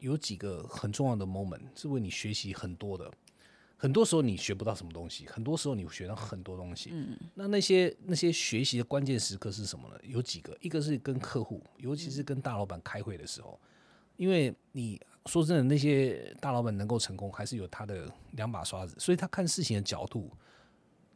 [0.00, 3.10] 有几个很重要的 moment 是为你学习很多的。
[3.80, 6.90] 很多时候你学不到什么东西，很多时候你学到很多东西。
[6.92, 9.94] 嗯，那那些那些学习的关键时刻是什么呢？
[10.02, 13.56] 有几个，一个是跟客户，尤其是跟大老板开会的时候，
[14.16, 20.28] 因为你说真的，那些大老板能够成功，还是有他的两把刷子，所以他看事情的角度，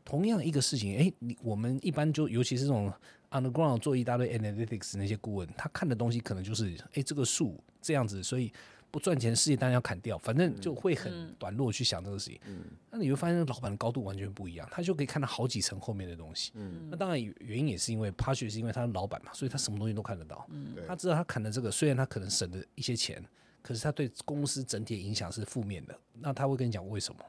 [0.04, 2.92] 同样一个事情，诶，你我们一般就尤其是这种
[3.32, 8.52] underground 做一大堆 analytics 那些顾问，他看的东西可能就是，诶，这个数这样子，所以。
[8.92, 12.38] 不赚钱，事业当然要砍掉，反正就会很短路去想这个事情。
[12.44, 16.52] 嗯，那你会发现，老板的高度完全不一样，他就可以看到好几层后面的东西。
[16.54, 20.46] 嗯，那当然原因也是因为 Patrick 是因为他是老板嘛，所以他什么东西都看得到。
[20.50, 23.24] 嗯，他知道他砍的这个，虽然他可能省了一些钱，
[23.62, 25.98] 可是他对公司整体的影响是负面的。
[26.20, 27.20] 那他会跟你讲为什么？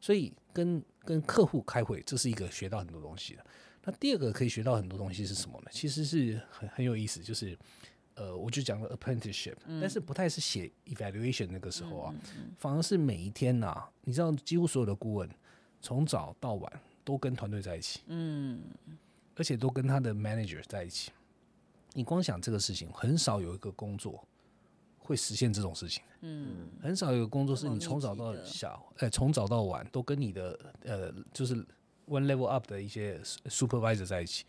[0.00, 3.44] 所以跟跟客户开会，这是一个学到很多东西的。
[3.84, 5.66] 那第二个可以学到很多东西是什么呢？
[5.70, 7.54] 其实是很很有意思，就是。
[8.14, 15.28] 呃，我就讲了 apprenticeship，嗯，但是不太是写 evaluation 那个时候啊，嗯嗯，反而是每一天呐，啊，你知道，几乎所有的顾问
[15.80, 18.60] 从早到晚都跟团队在一起，嗯，
[19.36, 21.10] 而且都跟他的 manager 在一起。
[21.94, 24.26] 你光想这个事情，很少有一个工作
[24.98, 26.02] 会实现这种事情。
[26.20, 31.54] 嗯，很少有个工作是你从早到小，哎，从早到晚都跟你的呃，就是
[32.06, 34.44] one level up 的一些 supervisor 在一起。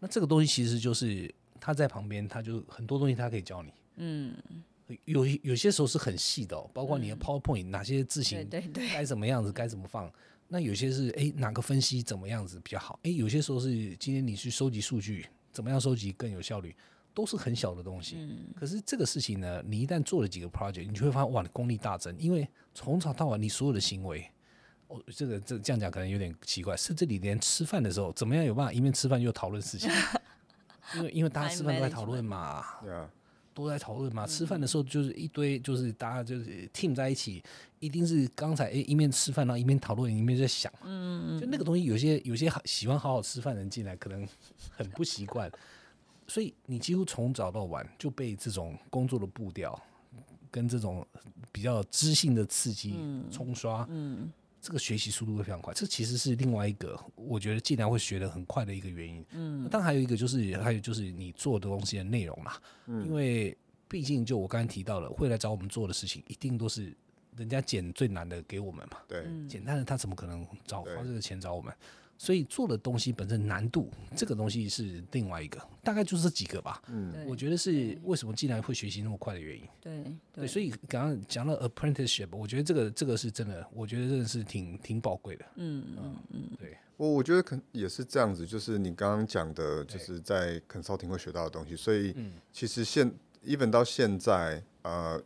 [0.00, 1.32] 那这个东西其实就是
[1.64, 3.72] 他在旁边，他就很多东西他可以教你。
[3.94, 4.34] 嗯，
[5.04, 8.44] 有有些时候是很细的哦，包括你的 PowerPoint 哪些字型
[8.90, 10.12] 该怎么样子，该怎么放。
[10.48, 12.98] 那有些是哎，哪个分析怎么样子比较好？
[13.04, 16.74] 哎，有些时候是今天你去收集数据，怎么样收集更有效率？
[17.14, 24.26] 都是很小的东西，嗯，可是这个事情呢，你一旦做了几个 project，你就会发现哇，你功力大增，因为从早到晚你所有的行为，
[24.88, 29.90] 哦，这个这这样讲可能有点奇怪，甚至你连吃饭的时候，怎么样有办法一面吃饭又讨论事情？
[30.96, 33.10] 因为因为大家吃饭都在讨论嘛，对啊，
[33.54, 37.42] 都在讨论嘛，吃饭的时候就是一堆就是大家就是 team 在一起，
[37.80, 44.26] 一定是刚才哎一面吃饭然后一面讨论一面在想，嗯，就那个东西有些有些喜欢好好吃饭的人进来可能
[44.70, 45.50] 很不习惯。
[46.28, 49.78] 所以你几乎从早到晚就被这种工作的步调
[50.50, 51.04] 跟这种
[51.50, 52.94] 比较知性的刺激
[53.30, 54.32] 冲刷，嗯，
[54.62, 55.74] 这个学习速度会非常快。
[55.74, 59.26] 这其实是另外一个我觉得进来会学得很快的一个原因。
[59.32, 62.52] 嗯，当然还有一个就是还有就是你做的东西的内容嘛，
[62.86, 63.54] 因为
[63.88, 66.96] 毕竟就我刚才提到了，会来找我们做的事情，一定都是
[67.36, 68.98] 人家捡最难的给我们嘛。
[69.08, 71.74] 对，简单的他怎么可能找花这个钱找我们？
[72.18, 76.80] 所以做的东西本身难度，这个东西是另外一个，大概就是这几个吧。
[76.86, 79.64] 嗯，我觉得是为什么进来会学习那么快的原因。
[79.80, 85.44] 对对，对，所以刚刚讲了 apprenticeship，我觉得这个这个是真的，我觉得真的是挺挺宝贵的。
[85.56, 86.76] 嗯嗯嗯，对。
[86.96, 91.74] 我我觉得可也是这样子，就是你刚刚讲的，就是在 consulting 会学到的东西。
[91.74, 92.14] 所以
[92.52, 93.12] 其实现
[93.44, 95.20] even 到现在，呃，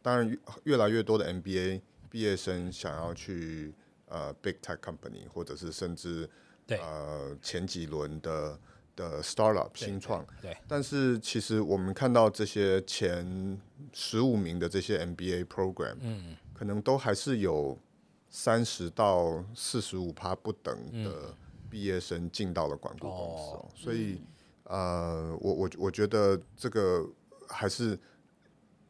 [0.00, 3.74] 当然越来越多的 MBA 毕业生想要去。
[4.12, 6.28] 呃，big tech company，或者是甚至
[6.68, 8.58] 呃前几轮的
[8.94, 13.58] 的 startup 新创，对，但是其实我们看到这些前
[13.94, 17.78] 十五名的这些 MBA program，嗯，可能都还是有
[18.28, 21.34] 三十到四十五趴不等的
[21.70, 24.20] 毕业生进到了管顾公司，哦，所以
[24.64, 27.08] 呃，我我我觉得这个
[27.48, 27.98] 还是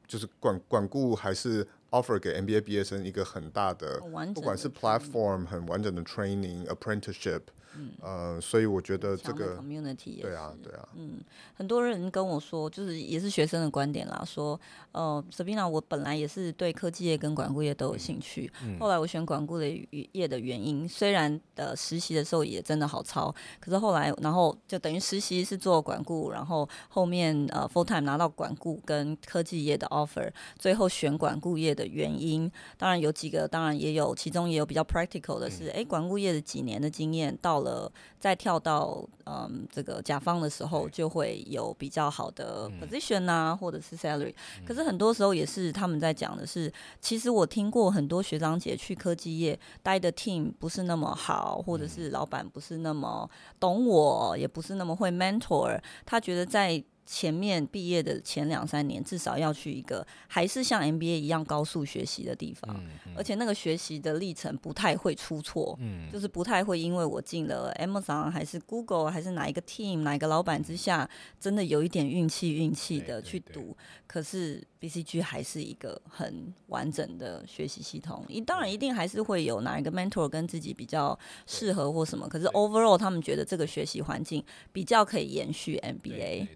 [0.08, 1.64] 就是管管顾还是。
[1.91, 3.99] offer 给 MBA 毕业生一个很大的，
[4.33, 7.41] 不管是 platform 很完整的 training，apprenticeship。
[7.76, 11.20] 嗯，呃，所以我觉得这个 community 也对啊，对啊，嗯，
[11.54, 14.60] 很多人跟我说，就是也是学生的观点啦，说，
[14.92, 19.66] 呃，Sabina，我本来也是对科技业跟管顾业都有兴趣，嗯，后来我选管顾的
[20.12, 37.90] 业的原因，虽然呃实习的时候也真的好操，可是后来，然后就等于实习是做管顾，然后后面呃 full time 拿到管顾跟科技业的 offer，最后选管顾业的原因，当然有几个，当然也有，其中也有比较 practical 的是，哎、嗯，管顾业的几年的经验到了
[38.20, 44.34] 再跳到嗯这个甲方的时候，就会有比较好的 position 啊，或者是 salary。
[44.64, 55.80] 可是很多时候也是他们在讲的是，其实我听过很多学长姐去科技业待的 team 不是那么好，或者是老板不是那么懂我，也不是那么会 mentor。
[56.04, 71.08] 他觉得在前面毕业的前两三年，至少要去一个还是像 MBA 一样高速学习的地方，嗯嗯、而且那个学习的历程不太会出错，嗯，就是不太会因为我进了 Amazon 还是 Google 还是哪一个 team 哪一个老板之下，
[71.40, 73.76] 真的有一点运气运气的去读，
[74.06, 84.42] 可是 BCG 还是一个很完整的学习系统，一当然一定还是会有哪一个 mentor 跟自己比较适合或什么，可是 overall 他们觉得这个学习环境
[84.72, 86.48] 比较可以延续 MBA。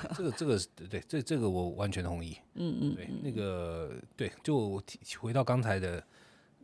[0.16, 2.36] 这个这个对，这这个我完全同意。
[2.54, 4.82] 嗯嗯，对，那个对，就
[5.18, 6.02] 回到刚才的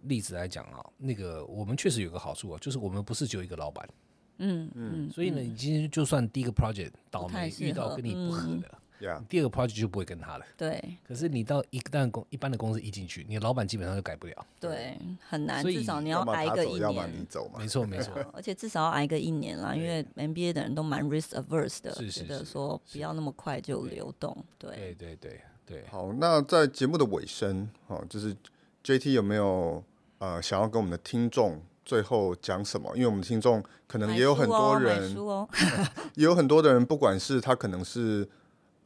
[0.03, 3.89] 例子来讲啊，那个我们确实有个好处啊，就是我们不是只有一个老板。
[4.39, 8.78] 嗯嗯，所以呢，你今天就算第一个 project 倒霉遇到跟你不合的。
[9.01, 9.25] Yeah.
[9.29, 10.45] 第二个 project 就不会跟他了。
[10.57, 10.99] 对。
[11.07, 14.47] 可是你到一旦公一般的公司一进去，你的老板基本上就改不了。
[14.59, 15.65] 对，很难。
[15.65, 17.49] 至少你要挨一个一年走。
[17.57, 18.13] 没错没错。
[18.35, 24.37] 而且至少要挨个一年啦，因为 MBA 的人都蛮 risk averse 的，觉得说不要那么快就流动。
[24.59, 25.85] 对对对对对。
[25.89, 28.37] 好，那在节目的尾声，哦，就是
[28.83, 29.81] JT 有没有
[30.19, 32.91] 呃想要跟我们的听众最后讲什么？
[32.97, 35.17] 因为我们听众可能也有很多人，
[36.17, 38.29] 也有很多的人，不管是他可能是。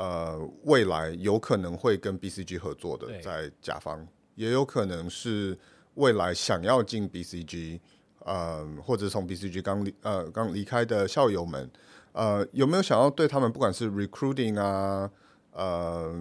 [0.02, 5.56] 呃，未来有可能会跟 BCG 合作的，在甲方，也有可能是
[5.94, 7.78] 未来想要进 BCG，
[8.24, 11.70] 呃，或者从 BCG 刚离呃刚离开的校友们，
[12.10, 15.08] 呃，有没有想要对他们，不管是 recruiting 啊，
[15.52, 16.12] 呃，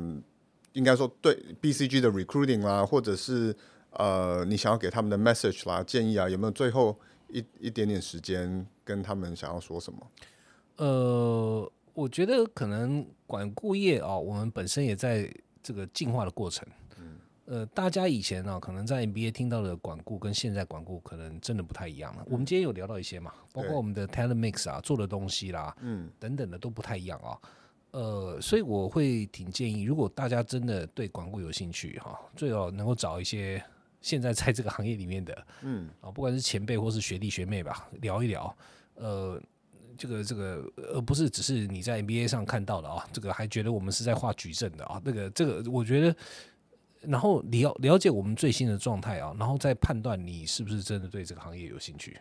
[0.74, 3.56] 应该说对 BCG 的 recruiting 啊，或者是
[3.94, 6.96] 呃，你想要给他们的 message 啦、建议啊，有没有最后
[7.30, 10.00] 一一点点时间跟他们想要说什么？
[10.78, 11.72] 呃。
[11.94, 15.32] 我觉得可能管顾业啊，我们本身也在
[15.62, 16.68] 这个进化的过程。
[17.46, 22.24] 呃，大家以前呢、啊，可能在 NBA 听到的管顾跟现在管顾可能真的不太一样了。
[22.30, 27.38] 我们今天有聊到一些嘛，包括我们的 talent mix 啊，做的东西啦，嗯，等等的都不太一样啊。
[27.92, 33.62] 呃，所以我会挺建议，如果大家真的对管顾有兴趣哈，最好能够找一些
[34.00, 38.56] 现在在这个行业里面的，嗯，啊，不管是前辈或是学弟学妹吧，聊一聊。
[38.96, 39.42] 呃，
[40.02, 46.16] 这个这个，呃不是只是你在 NBA 上看到的啊，这个还觉得我们是在画矩阵的啊，那个这个，我觉得。
[47.04, 52.16] 然后你要了解我们最新的状态啊，然后再判断你是不是真的对这个行业有兴趣，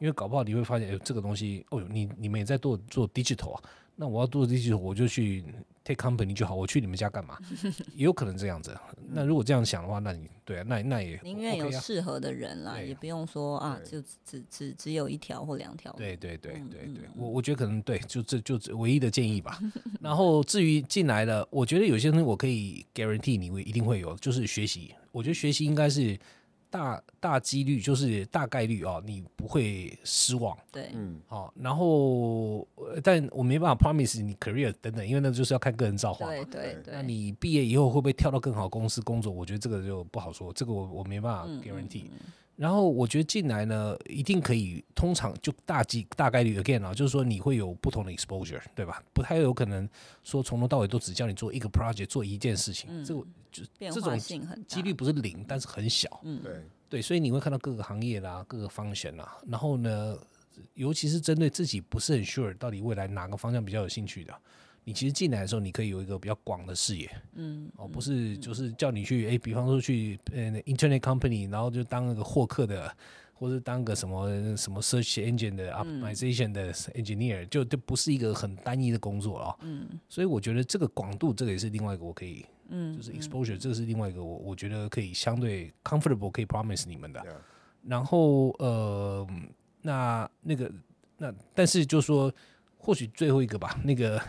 [0.00, 3.62] 因为搞不好你会发现，哎，这个东西，哦，你你们也在做做 digital 啊。
[3.96, 5.42] 那我要做这些，我就去
[5.82, 6.54] take company 就好。
[6.54, 7.38] 我去你们家干嘛？
[7.96, 8.76] 也有可能这样子。
[9.08, 15.90] 那如果这样想的话，那你对啊，那那也宁愿有适合的人啦，也不用说啊，就只只只有一条或两条。
[15.92, 19.58] 对对对对对，我我觉得可能对，就这就唯一的建议吧。
[20.00, 24.94] 然后至于进来了，我觉得有些东西我可以 guarantee 你会一定会有，就是学习。
[25.10, 26.18] 我觉得学习应该是。
[26.70, 30.56] 大大几率就是大概率啊，你不会失望。
[30.70, 32.66] 对，嗯，好，然后，
[33.02, 36.32] 但我没办法 promise 你 career 等等，因为那就是要看个人造化嘛。
[36.32, 36.94] 对对对。
[36.94, 39.32] 那你毕业以后会不会跳到更好公司工作？
[39.32, 42.04] 我觉得这个就不好说，这个我我没办法 guarantee。
[42.04, 49.02] 嗯嗯嗯然后我觉得进来呢，一定可以，通常就大几大概率 again 啊，就是说你会有不同的 exposure，对吧？
[49.12, 49.88] 不太有可能
[50.24, 53.20] 说从头到尾都只叫你做一个 project，做一件事情，嗯、这个
[53.52, 54.18] 就这种
[54.66, 56.20] 几率不是零，但是很小。
[56.24, 59.36] 嗯，对对，所以你会看到各个行业啦，各个方向啦。
[59.46, 60.16] 然后呢，
[60.74, 64.34] 尤其是针对自己不是很 sure 到底未来哪个方向比较有兴趣的。
[64.88, 72.96] 你其实进来的时候，你可以有一个比较广的视野，嗯，哦，不是，就是叫你去，哎，比方说去呃，internet company，然后就当那个获客的，
[73.34, 87.20] 或者当个什么什么 search engine 的 optimization 的 engineer，就就不是一个很单一的工作啊，嗯，所以我觉得这个广度，这个也是另外一个我可以，嗯，就是 exposure，这个是另外一个我我觉得可以相对 comfortable 可以 promise 你们的，
[87.82, 89.26] 然后呃，
[89.82, 90.70] 那那个
[91.18, 92.32] 那但是就说
[92.78, 94.22] 或许最后一个吧，那个。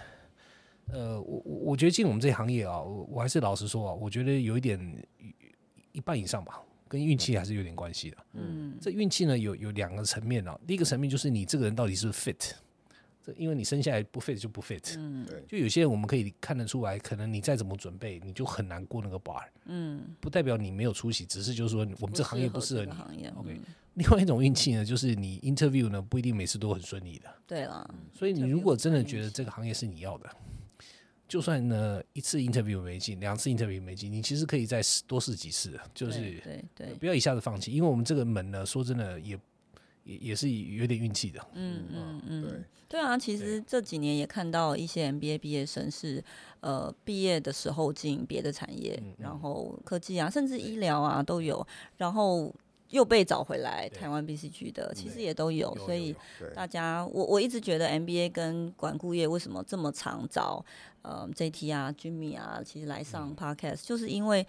[0.90, 4.80] 呃，我我我觉得进我们这行业啊，我我还是老实说啊，我觉得有一点
[5.92, 8.18] 一半以上吧，跟运气还是有点关系的。
[8.34, 12.52] 嗯，这运气呢有有两个层面啊，第一个层面就是你这个人到底是不是 fit，
[13.22, 14.96] 这因为你生下来不 fit 就不 fit。
[14.98, 15.44] 嗯，对。
[15.46, 19.44] 就有些人我们可以看得出来，可能你再怎么准备，你就很难过那个 bar。
[19.66, 22.92] 嗯，不代表你没有出息，只是就是说我们这行业不适合你。
[22.92, 23.28] 行业。
[23.36, 23.60] OK。
[23.96, 27.28] 另外一种运气呢，就是你 interview 呢不一定每次都很顺利的。
[27.46, 27.94] 对了。
[28.14, 30.30] 所以你如果真的觉得这个行业是你要的。
[31.28, 39.38] 就算呢一次 interview 没进，两次 interview 没进，你其实可以再试多试几次，就是对对，不要一下子放弃，因为我们这个门呢，说真的也
[40.04, 41.46] 也也是有点运气的。
[41.54, 42.52] 嗯嗯嗯，对
[42.90, 46.24] 对啊，其实这几年也看到一些 MBA 毕业生是
[46.62, 51.66] 呃毕业的时候进别的产业，然后科技啊，甚至医疗啊都有，
[51.98, 52.54] 然后。
[52.90, 56.16] 又被找回来，台湾 BCG 的其实也都有，所以
[56.56, 60.64] 大家我我一直觉得 MBA 跟管顾业为什么这么常找
[61.02, 64.48] 呃 JT 啊 Jimmy 啊，其实来上 Podcast，就是因为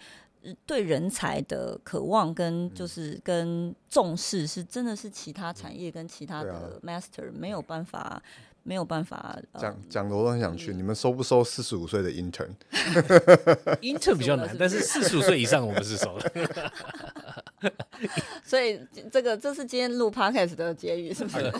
[0.65, 8.23] 对人才的渴望跟就是跟重视是真的是其他产业跟其他的 Master 没有办法。
[8.61, 10.75] 没有办法讲讲的我都很想去。
[10.75, 16.31] 你们收不收四十五岁的 intern？intern 比较难，但是四十五岁以上我们是收的。
[18.43, 18.79] 所以
[19.11, 21.51] 这个这是今天录 podcast 的结语，是不是？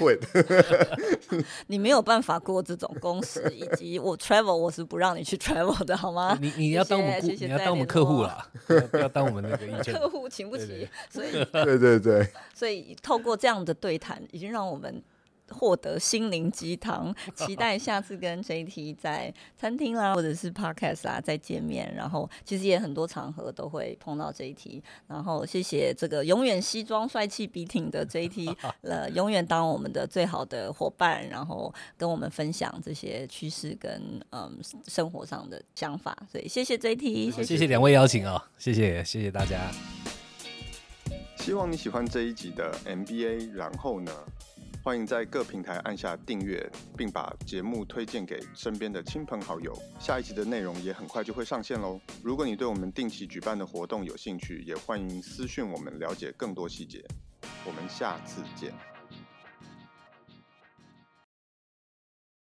[1.67, 6.37] 你没有办法过这种公时，以及我 travel 我是不让你去 travel 的，好吗？
[6.41, 8.47] 你你要当我们顾，你要当我们客户啦，
[8.91, 10.87] 不要当我们那个客户，请不起。
[11.09, 15.01] 所以对对对，所以透过这样的对谈，已经让我们。
[15.51, 21.93] 获得心灵鸡汤，期待下次跟 JT 在餐厅啦，或者是 Podcast 啦再见面。
[21.95, 24.81] 然后其实也很多场合都会碰到 JT。
[25.07, 36.17] 然后谢谢这个永远西装帅气笔挺的 JT， 呃，永远当我们的最好的伙伴，然后跟我们分享这些趋势跟嗯生活上的想法。
[36.31, 39.71] 所以谢谢 JT，谢谢两位邀请哦，谢谢谢谢大家。
[41.37, 44.11] 希望你喜欢这一集的 MBA，然后呢？
[44.81, 46.67] 欢迎在各平台按下订阅，
[46.97, 49.77] 并把节目推荐给身边的亲朋好友。
[49.99, 51.99] 下一集的内容也很快就会上线喽。
[52.23, 57.03] 如果你对我们定期举办的活动有兴趣，也欢迎私讯我们了解更多细节。
[57.65, 58.73] 我们下次见。